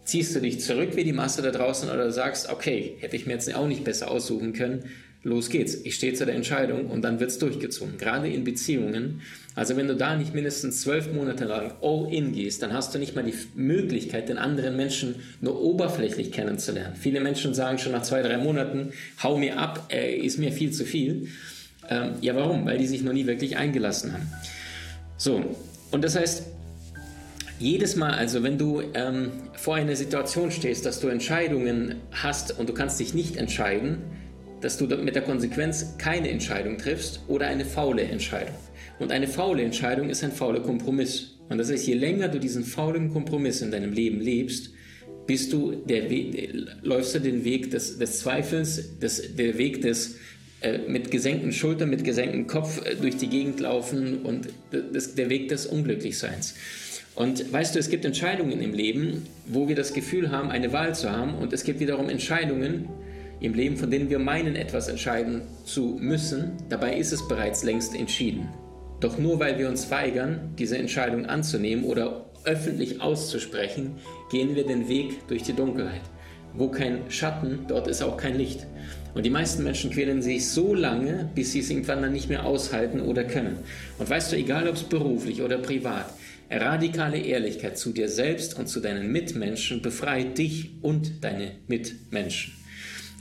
ziehst 0.05 0.33
du 0.33 0.39
dich 0.39 0.61
zurück 0.61 0.95
wie 0.95 1.03
die 1.03 1.11
Masse 1.11 1.41
da 1.41 1.51
draußen 1.51 1.89
oder 1.89 2.09
sagst, 2.13 2.49
okay, 2.49 2.95
hätte 3.01 3.17
ich 3.17 3.25
mir 3.25 3.33
jetzt 3.33 3.53
auch 3.53 3.67
nicht 3.67 3.83
besser 3.83 4.09
aussuchen 4.09 4.53
können, 4.53 4.85
los 5.23 5.49
geht's. 5.49 5.75
Ich 5.83 5.95
stehe 5.95 6.13
zu 6.13 6.25
der 6.25 6.35
Entscheidung 6.35 6.87
und 6.87 7.01
dann 7.01 7.19
wird's 7.19 7.39
durchgezogen. 7.39 7.97
Gerade 7.97 8.29
in 8.29 8.43
Beziehungen. 8.43 9.21
Also 9.55 9.75
wenn 9.75 9.87
du 9.87 9.95
da 9.95 10.15
nicht 10.15 10.33
mindestens 10.33 10.81
zwölf 10.81 11.11
Monate 11.11 11.45
lang 11.45 11.73
all 11.81 12.07
in 12.11 12.31
gehst, 12.31 12.61
dann 12.63 12.71
hast 12.71 12.95
du 12.95 12.99
nicht 12.99 13.15
mal 13.15 13.23
die 13.23 13.33
Möglichkeit, 13.55 14.29
den 14.29 14.37
anderen 14.37 14.77
Menschen 14.77 15.15
nur 15.41 15.61
oberflächlich 15.61 16.31
kennenzulernen. 16.31 16.95
Viele 16.95 17.19
Menschen 17.19 17.53
sagen 17.53 17.77
schon 17.77 17.91
nach 17.91 18.03
zwei, 18.03 18.21
drei 18.21 18.37
Monaten, 18.37 18.93
hau 19.21 19.37
mir 19.37 19.59
ab, 19.59 19.91
äh, 19.91 20.15
ist 20.15 20.37
mir 20.37 20.51
viel 20.51 20.71
zu 20.71 20.85
viel. 20.85 21.27
Ähm, 21.89 22.13
ja, 22.21 22.35
warum? 22.35 22.65
Weil 22.65 22.77
die 22.77 22.87
sich 22.87 23.01
noch 23.01 23.13
nie 23.13 23.25
wirklich 23.25 23.57
eingelassen 23.57 24.13
haben. 24.13 24.31
So, 25.17 25.43
und 25.91 26.03
das 26.03 26.15
heißt, 26.15 26.43
jedes 27.59 27.97
Mal, 27.97 28.11
also 28.11 28.41
wenn 28.43 28.57
du 28.57 28.81
ähm, 28.93 29.31
vor 29.53 29.75
einer 29.75 29.97
Situation 29.97 30.51
stehst, 30.51 30.85
dass 30.85 31.01
du 31.01 31.09
Entscheidungen 31.09 31.95
hast 32.11 32.57
und 32.57 32.69
du 32.69 32.73
kannst 32.73 33.01
dich 33.01 33.13
nicht 33.13 33.35
entscheiden, 33.35 33.97
dass 34.61 34.77
du 34.77 34.85
mit 34.85 35.15
der 35.15 35.21
Konsequenz 35.21 35.97
keine 35.97 36.29
Entscheidung 36.29 36.77
triffst 36.77 37.21
oder 37.27 37.47
eine 37.47 37.65
faule 37.65 38.03
Entscheidung. 38.03 38.55
Und 38.99 39.11
eine 39.11 39.27
faule 39.27 39.63
Entscheidung 39.63 40.09
ist 40.09 40.23
ein 40.23 40.31
fauler 40.31 40.59
Kompromiss. 40.59 41.37
Und 41.47 41.57
das 41.57 41.71
heißt, 41.71 41.87
je 41.87 41.95
länger 41.95 42.27
du 42.27 42.39
diesen 42.39 42.63
faulen 42.63 43.11
Kompromiss 43.11 43.61
in 43.61 43.71
deinem 43.71 43.93
Leben 43.93 44.19
lebst, 44.19 44.71
bist 45.25 45.53
du 45.53 45.71
der 45.71 46.09
We 46.09 46.67
läufst 46.81 47.15
du 47.15 47.19
den 47.19 47.43
Weg 47.45 47.71
des, 47.71 47.97
des 47.97 48.19
Zweifels, 48.19 48.99
des, 48.99 49.35
der 49.35 49.57
Weg 49.57 49.81
des 49.81 50.15
äh, 50.61 50.79
mit 50.87 51.11
gesenkten 51.11 51.53
Schultern, 51.53 51.89
mit 51.89 52.03
gesenktem 52.03 52.47
Kopf 52.47 52.83
äh, 52.85 52.95
durch 52.95 53.17
die 53.17 53.27
Gegend 53.27 53.59
laufen 53.59 54.23
und 54.23 54.49
das, 54.91 55.15
der 55.15 55.29
Weg 55.29 55.47
des 55.49 55.67
Unglücklichseins. 55.67 56.55
Und 57.15 57.51
weißt 57.51 57.75
du, 57.75 57.79
es 57.79 57.89
gibt 57.89 58.05
Entscheidungen 58.05 58.59
im 58.59 58.73
Leben, 58.73 59.27
wo 59.45 59.67
wir 59.67 59.75
das 59.75 59.93
Gefühl 59.93 60.31
haben, 60.31 60.49
eine 60.49 60.73
Wahl 60.73 60.95
zu 60.95 61.11
haben, 61.11 61.35
und 61.35 61.53
es 61.53 61.63
gibt 61.63 61.79
wiederum 61.79 62.09
Entscheidungen, 62.09 62.89
im 63.39 63.53
Leben, 63.53 63.77
von 63.77 63.89
denen 63.89 64.09
wir 64.09 64.19
meinen, 64.19 64.55
etwas 64.55 64.87
entscheiden 64.87 65.41
zu 65.65 65.97
müssen, 65.99 66.53
dabei 66.69 66.97
ist 66.97 67.13
es 67.13 67.27
bereits 67.27 67.63
längst 67.63 67.95
entschieden. 67.95 68.49
Doch 68.99 69.17
nur 69.17 69.39
weil 69.39 69.57
wir 69.57 69.69
uns 69.69 69.89
weigern, 69.91 70.53
diese 70.57 70.77
Entscheidung 70.77 71.25
anzunehmen 71.25 71.85
oder 71.85 72.25
öffentlich 72.43 73.01
auszusprechen, 73.01 73.95
gehen 74.29 74.55
wir 74.55 74.65
den 74.65 74.89
Weg 74.89 75.27
durch 75.27 75.43
die 75.43 75.53
Dunkelheit. 75.53 76.01
Wo 76.53 76.69
kein 76.69 77.09
Schatten, 77.09 77.65
dort 77.67 77.87
ist 77.87 78.01
auch 78.01 78.17
kein 78.17 78.35
Licht. 78.35 78.65
Und 79.13 79.25
die 79.25 79.29
meisten 79.29 79.63
Menschen 79.63 79.91
quälen 79.91 80.21
sich 80.21 80.49
so 80.49 80.73
lange, 80.73 81.29
bis 81.33 81.51
sie 81.51 81.59
es 81.59 81.69
irgendwann 81.69 82.01
dann 82.01 82.13
nicht 82.13 82.29
mehr 82.29 82.45
aushalten 82.45 83.01
oder 83.01 83.23
können. 83.23 83.57
Und 83.97 84.09
weißt 84.09 84.31
du, 84.31 84.35
egal 84.35 84.67
ob 84.67 84.75
es 84.75 84.83
beruflich 84.83 85.41
oder 85.41 85.57
privat, 85.57 86.13
radikale 86.51 87.19
Ehrlichkeit 87.19 87.77
zu 87.77 87.91
dir 87.91 88.09
selbst 88.09 88.57
und 88.57 88.67
zu 88.67 88.79
deinen 88.79 89.11
Mitmenschen 89.11 89.81
befreit 89.81 90.37
dich 90.37 90.71
und 90.81 91.23
deine 91.23 91.51
Mitmenschen. 91.67 92.58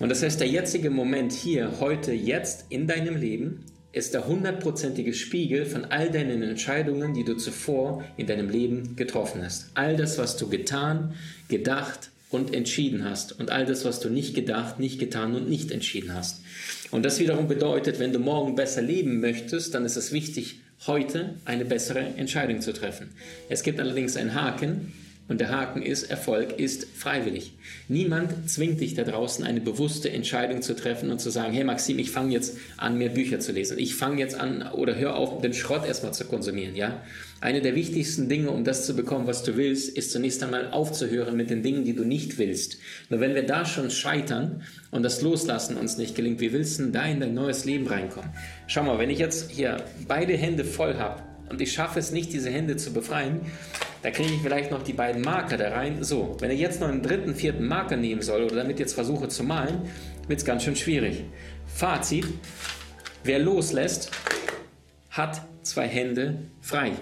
Und 0.00 0.10
das 0.10 0.22
heißt, 0.22 0.40
der 0.40 0.48
jetzige 0.48 0.90
Moment 0.90 1.32
hier, 1.32 1.80
heute, 1.80 2.12
jetzt 2.12 2.66
in 2.68 2.86
deinem 2.86 3.16
Leben 3.16 3.64
ist 3.92 4.14
der 4.14 4.28
hundertprozentige 4.28 5.12
Spiegel 5.12 5.66
von 5.66 5.86
all 5.86 6.10
deinen 6.10 6.42
Entscheidungen, 6.42 7.14
die 7.14 7.24
du 7.24 7.36
zuvor 7.36 8.04
in 8.16 8.26
deinem 8.26 8.48
Leben 8.48 8.96
getroffen 8.96 9.42
hast. 9.42 9.70
All 9.74 9.96
das, 9.96 10.18
was 10.18 10.36
du 10.36 10.48
getan, 10.48 11.14
gedacht 11.48 12.10
und 12.30 12.54
entschieden 12.54 13.04
hast 13.04 13.38
und 13.40 13.50
all 13.50 13.64
das, 13.64 13.84
was 13.84 14.00
du 14.00 14.08
nicht 14.10 14.34
gedacht, 14.34 14.78
nicht 14.78 15.00
getan 15.00 15.34
und 15.34 15.48
nicht 15.48 15.72
entschieden 15.72 16.14
hast. 16.14 16.42
Und 16.90 17.04
das 17.04 17.18
wiederum 17.18 17.48
bedeutet, 17.48 17.98
wenn 17.98 18.12
du 18.12 18.18
morgen 18.18 18.54
besser 18.54 18.82
leben 18.82 19.20
möchtest, 19.20 19.74
dann 19.74 19.84
ist 19.84 19.96
es 19.96 20.12
wichtig, 20.12 20.60
heute 20.86 21.34
eine 21.44 21.64
bessere 21.64 22.00
Entscheidung 22.00 22.60
zu 22.60 22.72
treffen. 22.72 23.08
Es 23.48 23.62
gibt 23.62 23.80
allerdings 23.80 24.16
einen 24.16 24.34
Haken, 24.34 24.92
und 25.28 25.40
der 25.40 25.50
Haken 25.50 25.82
ist, 25.82 26.10
Erfolg 26.10 26.58
ist 26.58 26.86
freiwillig. 26.94 27.52
Niemand 27.86 28.50
zwingt 28.50 28.80
dich 28.80 28.94
da 28.94 29.04
draußen, 29.04 29.44
eine 29.44 29.60
bewusste 29.60 30.10
Entscheidung 30.10 30.62
zu 30.62 30.74
treffen 30.74 31.10
und 31.10 31.20
zu 31.20 31.30
sagen, 31.30 31.52
hey 31.52 31.64
Maxim, 31.64 31.98
ich 31.98 32.10
fange 32.10 32.32
jetzt 32.32 32.56
an, 32.78 32.96
mehr 32.96 33.10
Bücher 33.10 33.38
zu 33.38 33.52
lesen. 33.52 33.78
Ich 33.78 33.94
fange 33.94 34.18
jetzt 34.18 34.38
an 34.40 34.62
oder 34.72 34.96
hör 34.96 35.16
auf, 35.16 35.40
den 35.42 35.52
Schrott 35.52 35.86
erstmal 35.86 36.14
zu 36.14 36.24
konsumieren. 36.24 36.74
Ja? 36.74 37.02
Eine 37.40 37.60
der 37.60 37.74
wichtigsten 37.74 38.28
Dinge, 38.28 38.50
um 38.50 38.64
das 38.64 38.86
zu 38.86 38.96
bekommen, 38.96 39.26
was 39.26 39.42
du 39.42 39.56
willst, 39.56 39.96
ist 39.96 40.10
zunächst 40.10 40.42
einmal 40.42 40.70
aufzuhören 40.70 41.36
mit 41.36 41.50
den 41.50 41.62
Dingen, 41.62 41.84
die 41.84 41.94
du 41.94 42.04
nicht 42.04 42.38
willst. 42.38 42.78
Nur 43.10 43.20
wenn 43.20 43.34
wir 43.34 43.44
da 43.44 43.64
schon 43.64 43.90
scheitern 43.90 44.62
und 44.90 45.02
das 45.02 45.22
Loslassen 45.22 45.76
uns 45.76 45.98
nicht 45.98 46.14
gelingt, 46.14 46.40
wie 46.40 46.52
willst 46.52 46.80
du 46.80 46.86
da 46.86 47.04
in 47.04 47.20
dein 47.20 47.34
neues 47.34 47.64
Leben 47.64 47.86
reinkommen? 47.86 48.30
Schau 48.66 48.82
mal, 48.82 48.98
wenn 48.98 49.10
ich 49.10 49.18
jetzt 49.18 49.50
hier 49.50 49.76
beide 50.08 50.32
Hände 50.32 50.64
voll 50.64 50.96
habe 50.96 51.22
und 51.50 51.60
ich 51.60 51.72
schaffe 51.72 51.98
es 51.98 52.10
nicht, 52.10 52.32
diese 52.32 52.50
Hände 52.50 52.76
zu 52.76 52.92
befreien, 52.92 53.42
da 54.08 54.14
kriege 54.14 54.32
ich 54.32 54.40
vielleicht 54.40 54.70
noch 54.70 54.82
die 54.82 54.94
beiden 54.94 55.20
Marker 55.20 55.58
da 55.58 55.68
rein. 55.68 56.02
So, 56.02 56.34
wenn 56.40 56.50
ich 56.50 56.58
jetzt 56.58 56.80
noch 56.80 56.88
einen 56.88 57.02
dritten, 57.02 57.34
vierten 57.34 57.68
Marker 57.68 57.98
nehmen 57.98 58.22
soll 58.22 58.42
oder 58.44 58.56
damit 58.56 58.78
jetzt 58.78 58.94
versuche 58.94 59.28
zu 59.28 59.44
malen, 59.44 59.82
wird 60.26 60.38
es 60.38 60.46
ganz 60.46 60.62
schön 60.62 60.76
schwierig. 60.76 61.24
Fazit, 61.66 62.24
wer 63.22 63.38
loslässt, 63.38 64.10
hat 65.10 65.42
zwei 65.60 65.86
Hände 65.86 66.38
frei. 66.62 66.92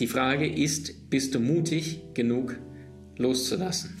Die 0.00 0.08
Frage 0.08 0.52
ist, 0.52 1.08
bist 1.10 1.36
du 1.36 1.38
mutig 1.38 2.00
genug 2.14 2.56
loszulassen? 3.18 3.96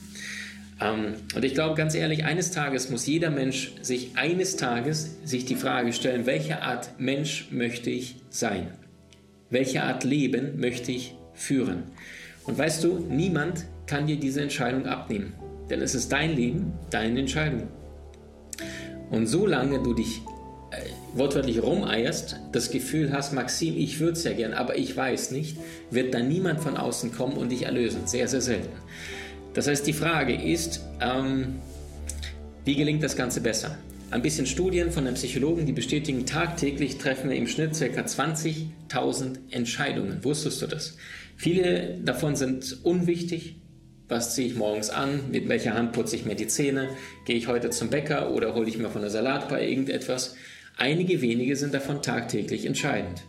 Ähm, 0.80 1.14
und 1.36 1.44
ich 1.44 1.54
glaube 1.54 1.76
ganz 1.76 1.94
ehrlich, 1.94 2.24
eines 2.24 2.50
Tages 2.50 2.90
muss 2.90 3.06
jeder 3.06 3.30
Mensch 3.30 3.70
sich 3.82 4.16
eines 4.16 4.56
Tages 4.56 5.16
sich 5.22 5.44
die 5.44 5.54
Frage 5.54 5.92
stellen, 5.92 6.26
welche 6.26 6.60
Art 6.60 6.98
Mensch 6.98 7.52
möchte 7.52 7.90
ich 7.90 8.16
sein? 8.30 8.72
Welche 9.48 9.84
Art 9.84 10.02
Leben 10.02 10.58
möchte 10.58 10.90
ich 10.90 11.14
führen? 11.34 11.84
Und 12.48 12.56
weißt 12.56 12.82
du, 12.82 12.98
niemand 13.10 13.66
kann 13.86 14.06
dir 14.06 14.16
diese 14.16 14.40
Entscheidung 14.40 14.86
abnehmen, 14.86 15.34
denn 15.68 15.82
es 15.82 15.94
ist 15.94 16.10
dein 16.10 16.34
Leben, 16.34 16.72
deine 16.90 17.20
Entscheidung. 17.20 17.68
Und 19.10 19.26
solange 19.26 19.82
du 19.82 19.92
dich 19.92 20.22
äh, 20.70 20.80
wortwörtlich 21.14 21.62
rumeierst, 21.62 22.40
das 22.52 22.70
Gefühl 22.70 23.12
hast, 23.12 23.34
Maxim, 23.34 23.76
ich 23.76 24.00
würde 24.00 24.12
es 24.12 24.24
ja 24.24 24.32
gern, 24.32 24.54
aber 24.54 24.78
ich 24.78 24.96
weiß 24.96 25.30
nicht, 25.30 25.58
wird 25.90 26.14
da 26.14 26.20
niemand 26.20 26.60
von 26.60 26.78
außen 26.78 27.12
kommen 27.12 27.36
und 27.36 27.52
dich 27.52 27.64
erlösen. 27.64 28.06
Sehr, 28.06 28.28
sehr 28.28 28.40
selten. 28.40 28.76
Das 29.52 29.68
heißt, 29.68 29.86
die 29.86 29.92
Frage 29.92 30.34
ist, 30.34 30.80
ähm, 31.02 31.56
wie 32.64 32.76
gelingt 32.76 33.02
das 33.02 33.14
Ganze 33.14 33.42
besser? 33.42 33.76
Ein 34.10 34.22
bisschen 34.22 34.46
Studien 34.46 34.90
von 34.90 35.04
den 35.04 35.14
Psychologen, 35.14 35.66
die 35.66 35.72
bestätigen, 35.72 36.24
tagtäglich 36.24 36.96
treffen 36.96 37.28
wir 37.28 37.36
im 37.36 37.46
Schnitt 37.46 37.72
ca. 37.78 38.00
20.000 38.00 39.36
Entscheidungen. 39.50 40.24
Wusstest 40.24 40.62
du 40.62 40.66
das? 40.66 40.96
Viele 41.38 42.00
davon 42.02 42.34
sind 42.34 42.84
unwichtig. 42.84 43.60
Was 44.08 44.34
ziehe 44.34 44.48
ich 44.48 44.56
morgens 44.56 44.90
an? 44.90 45.30
Mit 45.30 45.48
welcher 45.48 45.74
Hand 45.74 45.92
putze 45.92 46.16
ich 46.16 46.24
mir 46.24 46.34
die 46.34 46.48
Zähne? 46.48 46.88
Gehe 47.26 47.36
ich 47.36 47.46
heute 47.46 47.70
zum 47.70 47.90
Bäcker 47.90 48.32
oder 48.32 48.56
hole 48.56 48.68
ich 48.68 48.76
mir 48.76 48.90
von 48.90 49.02
der 49.02 49.10
Salatbar 49.10 49.60
irgendetwas? 49.60 50.34
Einige 50.76 51.22
wenige 51.22 51.54
sind 51.54 51.74
davon 51.74 52.02
tagtäglich 52.02 52.66
entscheidend. 52.66 53.22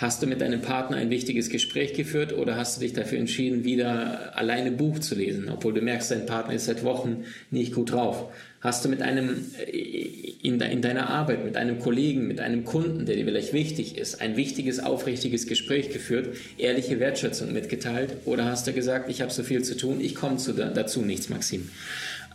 Hast 0.00 0.22
du 0.22 0.26
mit 0.26 0.40
deinem 0.40 0.62
Partner 0.62 0.96
ein 0.96 1.10
wichtiges 1.10 1.50
Gespräch 1.50 1.92
geführt 1.92 2.32
oder 2.32 2.56
hast 2.56 2.78
du 2.78 2.80
dich 2.80 2.94
dafür 2.94 3.18
entschieden, 3.18 3.64
wieder 3.64 4.34
alleine 4.34 4.72
Buch 4.72 4.98
zu 4.98 5.14
lesen, 5.14 5.50
obwohl 5.50 5.74
du 5.74 5.82
merkst, 5.82 6.10
dein 6.10 6.24
Partner 6.24 6.54
ist 6.54 6.64
seit 6.64 6.84
Wochen 6.84 7.24
nicht 7.50 7.74
gut 7.74 7.92
drauf? 7.92 8.32
Hast 8.62 8.82
du 8.82 8.88
mit 8.88 9.02
einem, 9.02 9.44
äh, 9.58 9.70
in, 9.70 10.58
in 10.58 10.80
deiner 10.80 11.10
Arbeit, 11.10 11.44
mit 11.44 11.58
einem 11.58 11.80
Kollegen, 11.80 12.26
mit 12.26 12.40
einem 12.40 12.64
Kunden, 12.64 13.04
der 13.04 13.16
dir 13.16 13.26
vielleicht 13.26 13.52
wichtig 13.52 13.98
ist, 13.98 14.22
ein 14.22 14.38
wichtiges, 14.38 14.80
aufrichtiges 14.80 15.46
Gespräch 15.46 15.90
geführt, 15.90 16.34
ehrliche 16.56 16.98
Wertschätzung 16.98 17.52
mitgeteilt 17.52 18.16
oder 18.24 18.46
hast 18.46 18.66
du 18.66 18.72
gesagt, 18.72 19.10
ich 19.10 19.20
habe 19.20 19.30
so 19.30 19.42
viel 19.42 19.62
zu 19.64 19.76
tun, 19.76 20.00
ich 20.00 20.14
komme 20.14 20.38
dazu 20.74 21.02
nichts, 21.02 21.28
Maxim? 21.28 21.68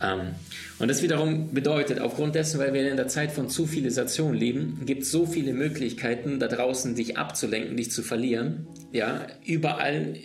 Ähm, 0.02 0.34
und 0.78 0.88
das 0.88 1.02
wiederum 1.02 1.52
bedeutet, 1.54 2.00
aufgrund 2.00 2.34
dessen, 2.34 2.60
weil 2.60 2.72
wir 2.74 2.88
in 2.90 2.96
der 2.96 3.08
Zeit 3.08 3.32
von 3.32 3.48
Zufilisation 3.48 4.34
leben, 4.34 4.82
gibt 4.84 5.02
es 5.02 5.10
so 5.10 5.26
viele 5.26 5.52
Möglichkeiten 5.52 6.38
da 6.38 6.48
draußen, 6.48 6.94
dich 6.94 7.16
abzulenken, 7.16 7.76
dich 7.76 7.90
zu 7.90 8.02
verlieren. 8.02 8.66
Ja, 8.92 9.26
überall 9.44 10.16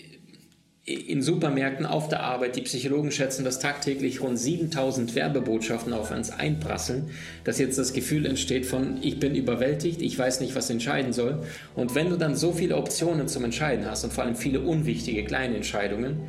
in 0.84 1.22
Supermärkten, 1.22 1.86
auf 1.86 2.10
der 2.10 2.22
Arbeit. 2.22 2.56
Die 2.56 2.62
Psychologen 2.62 3.12
schätzen, 3.12 3.46
dass 3.46 3.60
tagtäglich 3.60 4.22
rund 4.22 4.40
7000 4.40 5.14
Werbebotschaften 5.14 5.94
auf 5.94 6.10
uns 6.10 6.32
einprasseln, 6.32 7.12
dass 7.44 7.60
jetzt 7.60 7.78
das 7.78 7.94
Gefühl 7.94 8.26
entsteht 8.26 8.66
von, 8.66 8.98
ich 9.02 9.20
bin 9.20 9.36
überwältigt, 9.36 10.02
ich 10.02 10.18
weiß 10.18 10.42
nicht, 10.42 10.56
was 10.56 10.72
entscheiden 10.72 11.14
soll. 11.14 11.44
Und 11.76 11.94
wenn 11.94 12.10
du 12.10 12.18
dann 12.18 12.36
so 12.36 12.52
viele 12.52 12.78
Optionen 12.78 13.28
zum 13.28 13.44
Entscheiden 13.44 13.86
hast 13.86 14.04
und 14.04 14.12
vor 14.12 14.24
allem 14.24 14.36
viele 14.36 14.62
unwichtige 14.62 15.24
kleine 15.24 15.56
Entscheidungen, 15.56 16.22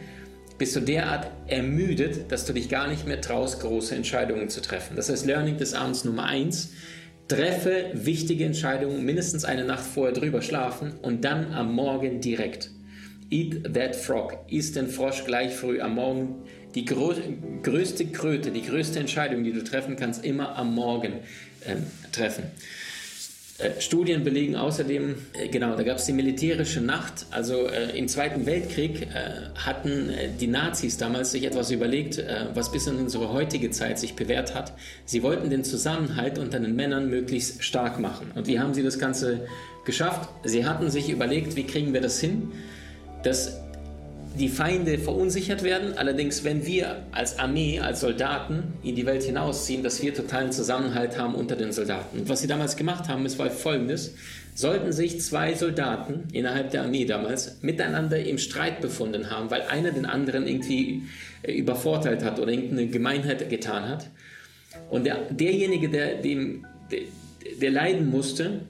bist 0.58 0.76
du 0.76 0.80
derart 0.80 1.30
ermüdet, 1.46 2.30
dass 2.30 2.44
du 2.44 2.52
dich 2.52 2.68
gar 2.68 2.88
nicht 2.88 3.06
mehr 3.06 3.20
traust, 3.20 3.60
große 3.60 3.94
Entscheidungen 3.94 4.48
zu 4.48 4.60
treffen. 4.60 4.96
Das 4.96 5.08
heißt, 5.08 5.26
Learning 5.26 5.56
des 5.56 5.74
Abends 5.74 6.04
Nummer 6.04 6.24
eins: 6.24 6.72
Treffe 7.28 7.90
wichtige 7.94 8.44
Entscheidungen, 8.44 9.04
mindestens 9.04 9.44
eine 9.44 9.64
Nacht 9.64 9.84
vorher 9.84 10.12
drüber 10.12 10.42
schlafen 10.42 10.92
und 11.02 11.24
dann 11.24 11.52
am 11.52 11.74
Morgen 11.74 12.20
direkt. 12.20 12.70
Eat 13.30 13.72
that 13.74 13.96
frog. 13.96 14.38
Iss 14.48 14.72
den 14.72 14.88
Frosch 14.88 15.24
gleich 15.24 15.54
früh 15.54 15.80
am 15.80 15.94
Morgen. 15.94 16.42
Die 16.74 16.84
größte 16.84 18.06
Kröte, 18.06 18.50
die 18.50 18.62
größte 18.62 18.98
Entscheidung, 18.98 19.44
die 19.44 19.52
du 19.52 19.64
treffen 19.64 19.96
kannst, 19.96 20.24
immer 20.24 20.56
am 20.56 20.74
Morgen 20.74 21.14
ähm, 21.66 21.86
treffen. 22.12 22.44
Äh, 23.62 23.80
Studien 23.80 24.24
belegen 24.24 24.56
außerdem, 24.56 25.14
äh, 25.34 25.48
genau, 25.48 25.76
da 25.76 25.82
gab 25.82 25.98
es 25.98 26.06
die 26.06 26.12
militärische 26.12 26.80
Nacht. 26.80 27.26
Also 27.30 27.66
äh, 27.66 27.96
im 27.96 28.08
Zweiten 28.08 28.46
Weltkrieg 28.46 29.02
äh, 29.02 29.06
hatten 29.54 30.10
äh, 30.10 30.28
die 30.40 30.48
Nazis 30.48 30.98
damals 30.98 31.32
sich 31.32 31.44
etwas 31.44 31.70
überlegt, 31.70 32.18
äh, 32.18 32.46
was 32.54 32.72
bis 32.72 32.86
in 32.86 32.96
unsere 32.96 33.32
heutige 33.32 33.70
Zeit 33.70 33.98
sich 33.98 34.16
bewährt 34.16 34.54
hat. 34.54 34.72
Sie 35.04 35.22
wollten 35.22 35.50
den 35.50 35.64
Zusammenhalt 35.64 36.38
unter 36.38 36.58
den 36.58 36.74
Männern 36.74 37.08
möglichst 37.08 37.62
stark 37.62 38.00
machen. 38.00 38.32
Und 38.34 38.46
wie 38.46 38.58
haben 38.58 38.74
sie 38.74 38.82
das 38.82 38.98
Ganze 38.98 39.46
geschafft? 39.84 40.28
Sie 40.44 40.66
hatten 40.66 40.90
sich 40.90 41.10
überlegt, 41.10 41.56
wie 41.56 41.64
kriegen 41.64 41.92
wir 41.92 42.00
das 42.00 42.20
hin, 42.20 42.52
dass 43.22 43.61
die 44.38 44.48
Feinde 44.48 44.98
verunsichert 44.98 45.62
werden. 45.62 45.96
Allerdings, 45.96 46.44
wenn 46.44 46.66
wir 46.66 47.06
als 47.12 47.38
Armee, 47.38 47.80
als 47.80 48.00
Soldaten 48.00 48.74
in 48.82 48.96
die 48.96 49.06
Welt 49.06 49.22
hinausziehen, 49.22 49.82
dass 49.82 50.02
wir 50.02 50.14
totalen 50.14 50.52
Zusammenhalt 50.52 51.18
haben 51.18 51.34
unter 51.34 51.56
den 51.56 51.72
Soldaten. 51.72 52.28
Was 52.28 52.40
sie 52.40 52.46
damals 52.46 52.76
gemacht 52.76 53.08
haben, 53.08 53.26
ist 53.26 53.40
folgendes. 53.40 54.14
Sollten 54.54 54.92
sich 54.92 55.20
zwei 55.20 55.54
Soldaten 55.54 56.28
innerhalb 56.32 56.70
der 56.70 56.82
Armee 56.82 57.06
damals 57.06 57.62
miteinander 57.62 58.18
im 58.18 58.38
Streit 58.38 58.80
befunden 58.80 59.30
haben, 59.30 59.50
weil 59.50 59.62
einer 59.62 59.92
den 59.92 60.04
anderen 60.04 60.46
irgendwie 60.46 61.02
äh, 61.42 61.52
übervorteilt 61.52 62.22
hat 62.22 62.38
oder 62.38 62.52
irgendeine 62.52 62.88
Gemeinheit 62.88 63.48
getan 63.48 63.88
hat, 63.88 64.10
und 64.90 65.04
der, 65.04 65.16
derjenige, 65.30 65.88
der, 65.88 66.20
dem, 66.20 66.66
der, 66.90 67.00
der 67.60 67.70
leiden 67.70 68.10
musste, 68.10 68.62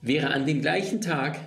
wäre 0.00 0.28
an 0.28 0.46
dem 0.46 0.60
gleichen 0.60 1.00
Tag 1.00 1.38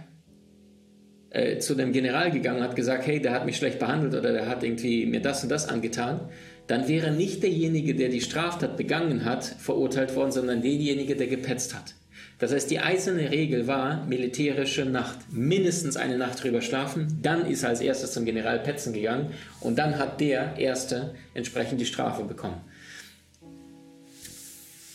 äh, 1.32 1.60
zu 1.60 1.76
dem 1.76 1.92
General 1.92 2.32
gegangen 2.32 2.64
hat 2.64 2.76
gesagt, 2.76 3.06
hey, 3.06 3.22
der 3.22 3.34
hat 3.34 3.46
mich 3.46 3.58
schlecht 3.58 3.80
behandelt 3.80 4.14
oder 4.16 4.34
der 4.34 4.48
hat 4.48 4.64
irgendwie 4.64 5.06
mir 5.06 5.22
das 5.22 5.44
und 5.44 5.50
das 5.50 5.68
angetan, 5.68 6.22
dann 6.68 6.88
wäre 6.88 7.12
nicht 7.12 7.44
derjenige, 7.44 7.96
der 7.96 8.10
die 8.10 8.22
Straftat 8.22 8.78
begangen 8.78 9.26
hat, 9.26 9.44
verurteilt 9.44 10.16
worden, 10.16 10.32
sondern 10.32 10.62
derjenige, 10.62 11.16
der 11.16 11.28
gepetzt 11.28 11.74
hat. 11.74 11.96
Das 12.40 12.54
heißt, 12.54 12.72
die 12.72 12.80
eiserne 12.80 13.32
Regel 13.32 13.68
war 13.68 14.06
militärische 14.06 14.86
Nacht. 14.86 15.18
Mindestens 15.30 15.98
eine 15.98 16.18
Nacht 16.18 16.42
drüber 16.42 16.62
schlafen, 16.62 17.20
dann 17.22 17.46
ist 17.46 17.64
er 17.64 17.70
als 17.70 17.82
erstes 17.82 18.14
zum 18.14 18.24
General 18.24 18.60
Petzen 18.60 18.94
gegangen 18.94 19.32
und 19.60 19.78
dann 19.78 19.98
hat 19.98 20.22
der 20.22 20.58
Erste 20.58 21.16
entsprechend 21.34 21.82
die 21.82 21.86
Strafe 21.86 22.24
bekommen. 22.24 22.62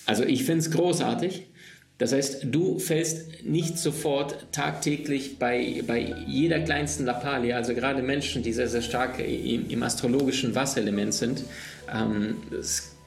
Also 0.07 0.25
ich 0.25 0.45
finde 0.45 0.61
es 0.61 0.71
großartig. 0.71 1.47
Das 1.99 2.13
heißt, 2.13 2.47
du 2.51 2.81
fällst 2.81 3.45
nicht 3.45 3.79
sofort 3.79 4.47
tagtäglich 4.51 5.39
bei, 5.39 5.83
bei 5.87 6.15
jeder 6.27 6.59
kleinsten 6.61 7.05
Lappalie, 7.05 7.55
also 7.55 7.73
gerade 7.73 8.03
Menschen, 8.03 8.43
die 8.43 8.53
sehr, 8.53 8.69
sehr 8.69 8.83
stark 8.83 9.21
im, 9.21 9.69
im 9.69 9.83
astrologischen 9.83 10.57
Wasserelement 10.57 11.15
sind, 11.15 11.45
ähm, 11.93 12.39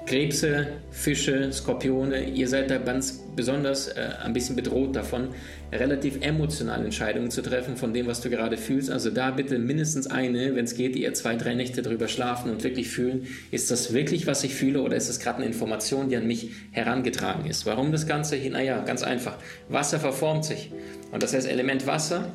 Krebse, 0.07 0.67
Fische, 0.89 1.51
Skorpione, 1.51 2.29
ihr 2.29 2.47
seid 2.47 2.71
da 2.71 2.77
ganz 2.77 3.23
besonders 3.35 3.89
äh, 3.89 4.09
ein 4.23 4.31
bisschen 4.31 4.55
bedroht 4.55 4.95
davon, 4.95 5.29
relativ 5.71 6.19
emotionale 6.21 6.85
Entscheidungen 6.85 7.29
zu 7.29 7.41
treffen 7.41 7.75
von 7.75 7.93
dem, 7.93 8.07
was 8.07 8.21
du 8.21 8.29
gerade 8.29 8.55
fühlst. 8.55 8.89
Also 8.89 9.09
da 9.09 9.31
bitte 9.31 9.59
mindestens 9.59 10.07
eine, 10.07 10.55
wenn 10.55 10.63
es 10.63 10.75
geht, 10.75 10.95
ihr 10.95 11.13
zwei, 11.13 11.35
drei 11.35 11.55
Nächte 11.55 11.81
drüber 11.81 12.07
schlafen 12.07 12.49
und 12.49 12.63
wirklich 12.63 12.87
fühlen, 12.87 13.27
ist 13.51 13.69
das 13.69 13.93
wirklich, 13.93 14.27
was 14.27 14.45
ich 14.45 14.55
fühle 14.55 14.81
oder 14.81 14.95
ist 14.95 15.09
das 15.09 15.19
gerade 15.19 15.39
eine 15.39 15.45
Information, 15.45 16.07
die 16.07 16.15
an 16.15 16.25
mich 16.25 16.51
herangetragen 16.71 17.45
ist? 17.45 17.65
Warum 17.65 17.91
das 17.91 18.07
Ganze? 18.07 18.37
Naja, 18.49 18.79
ganz 18.79 19.03
einfach. 19.03 19.37
Wasser 19.67 19.99
verformt 19.99 20.45
sich. 20.45 20.71
Und 21.11 21.21
das 21.21 21.33
heißt, 21.33 21.47
Element 21.47 21.85
Wasser 21.85 22.31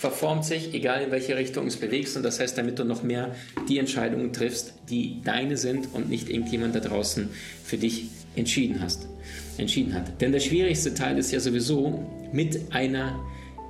verformt 0.00 0.46
sich, 0.46 0.72
egal 0.72 1.02
in 1.02 1.10
welche 1.10 1.36
Richtung 1.36 1.66
es 1.66 1.76
bewegst. 1.76 2.16
Und 2.16 2.22
das 2.22 2.40
heißt, 2.40 2.56
damit 2.56 2.78
du 2.78 2.84
noch 2.84 3.02
mehr 3.02 3.34
die 3.68 3.78
Entscheidungen 3.78 4.32
triffst, 4.32 4.72
die 4.88 5.20
deine 5.22 5.58
sind 5.58 5.88
und 5.92 6.08
nicht 6.08 6.30
irgendjemand 6.30 6.74
da 6.74 6.80
draußen 6.80 7.28
für 7.62 7.76
dich 7.76 8.06
entschieden, 8.34 8.80
hast, 8.80 9.08
entschieden 9.58 9.92
hat. 9.92 10.18
Denn 10.22 10.32
der 10.32 10.40
schwierigste 10.40 10.94
Teil 10.94 11.18
ist 11.18 11.32
ja 11.32 11.40
sowieso, 11.40 12.02
mit 12.32 12.72
einer 12.72 13.20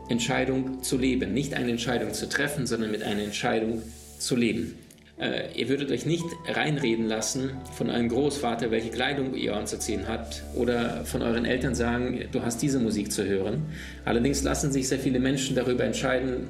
Entscheidung 0.09 0.85
zu 0.85 0.99
leben. 0.99 1.35
Nicht 1.35 1.55
eine 1.55 1.73
Entscheidung 1.73 2.14
zu 2.14 2.29
treffen, 2.29 2.64
sondern 2.64 2.93
mit 2.93 3.03
einer 3.03 3.23
Entscheidung 3.23 3.83
zu 4.21 4.37
leben. 4.37 4.77
Äh, 5.20 5.52
ihr 5.54 5.68
würdet 5.68 5.90
euch 5.90 6.06
nicht 6.06 6.24
reinreden 6.48 7.06
lassen 7.06 7.50
von 7.76 7.90
eurem 7.90 8.09
Großvater, 8.09 8.70
welche 8.70 8.88
Kleidung 8.88 9.35
ihr 9.35 9.54
anzuziehen 9.54 10.09
habt, 10.09 10.42
oder 10.54 11.04
von 11.04 11.20
euren 11.20 11.44
Eltern 11.44 11.74
sagen, 11.74 12.24
du 12.33 12.42
hast 12.42 12.62
diese 12.62 12.78
Musik 12.78 13.12
zu 13.12 13.26
hören. 13.26 13.66
Allerdings 14.06 14.42
lassen 14.42 14.72
sich 14.72 14.88
sehr 14.88 14.98
viele 14.98 15.20
Menschen 15.20 15.54
darüber 15.54 15.85
entscheiden, 15.85 16.48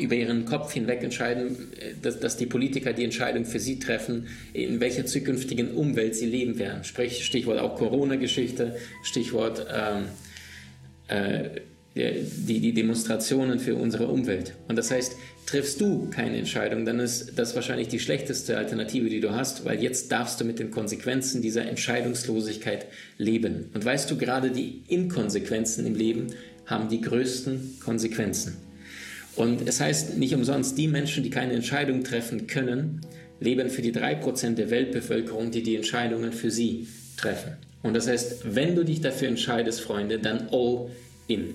über 0.00 0.14
ihren 0.14 0.46
Kopf 0.46 0.72
hinweg 0.72 1.02
entscheiden, 1.02 1.72
äh, 1.78 1.92
dass, 2.00 2.18
dass, 2.20 2.38
die 2.38 2.46
Politiker 2.46 2.94
die 2.94 3.04
Entscheidung 3.04 3.44
für 3.44 3.58
sie 3.58 3.78
treffen, 3.78 4.28
in 4.54 4.80
welcher 4.80 5.04
zukünftigen 5.04 5.72
Umwelt 5.72 6.14
sie 6.14 6.26
leben 6.26 6.58
werden. 6.58 6.84
Sprich, 6.84 7.24
Stichwort 7.26 7.58
auch 7.58 7.76
Corona-Geschichte, 7.76 8.76
Stichwort 9.02 9.66
ähm, 9.70 10.04
äh, 11.08 11.60
die, 11.94 12.60
die 12.60 12.72
Demonstrationen 12.72 13.58
für 13.58 13.74
unsere 13.74 14.08
Umwelt. 14.08 14.54
Und 14.68 14.76
das 14.76 14.90
heißt, 14.90 15.16
triffst 15.46 15.80
du 15.80 16.08
keine 16.10 16.36
Entscheidung, 16.36 16.84
dann 16.84 17.00
ist 17.00 17.38
das 17.38 17.54
wahrscheinlich 17.54 17.88
die 17.88 17.98
schlechteste 17.98 18.58
Alternative, 18.58 19.08
die 19.08 19.20
du 19.20 19.30
hast, 19.30 19.64
weil 19.64 19.82
jetzt 19.82 20.12
darfst 20.12 20.40
du 20.40 20.44
mit 20.44 20.58
den 20.58 20.70
Konsequenzen 20.70 21.42
dieser 21.42 21.66
Entscheidungslosigkeit 21.66 22.86
leben. 23.16 23.70
Und 23.74 23.84
weißt 23.84 24.10
du, 24.10 24.16
gerade 24.16 24.50
die 24.50 24.82
Inkonsequenzen 24.88 25.86
im 25.86 25.94
Leben 25.94 26.28
haben 26.66 26.88
die 26.88 27.00
größten 27.00 27.78
Konsequenzen. 27.82 28.58
Und 29.36 29.66
es 29.66 29.80
heißt 29.80 30.18
nicht 30.18 30.34
umsonst, 30.34 30.76
die 30.76 30.88
Menschen, 30.88 31.22
die 31.22 31.30
keine 31.30 31.54
Entscheidung 31.54 32.04
treffen 32.04 32.46
können, 32.46 33.00
leben 33.40 33.70
für 33.70 33.82
die 33.82 33.92
3% 33.92 34.54
der 34.54 34.70
Weltbevölkerung, 34.70 35.50
die 35.50 35.62
die 35.62 35.76
Entscheidungen 35.76 36.32
für 36.32 36.50
sie 36.50 36.88
treffen. 37.16 37.56
Und 37.82 37.94
das 37.94 38.08
heißt, 38.08 38.54
wenn 38.54 38.74
du 38.74 38.84
dich 38.84 39.00
dafür 39.00 39.28
entscheidest, 39.28 39.80
Freunde, 39.80 40.18
dann 40.18 40.48
all 40.50 40.90
in. 41.28 41.54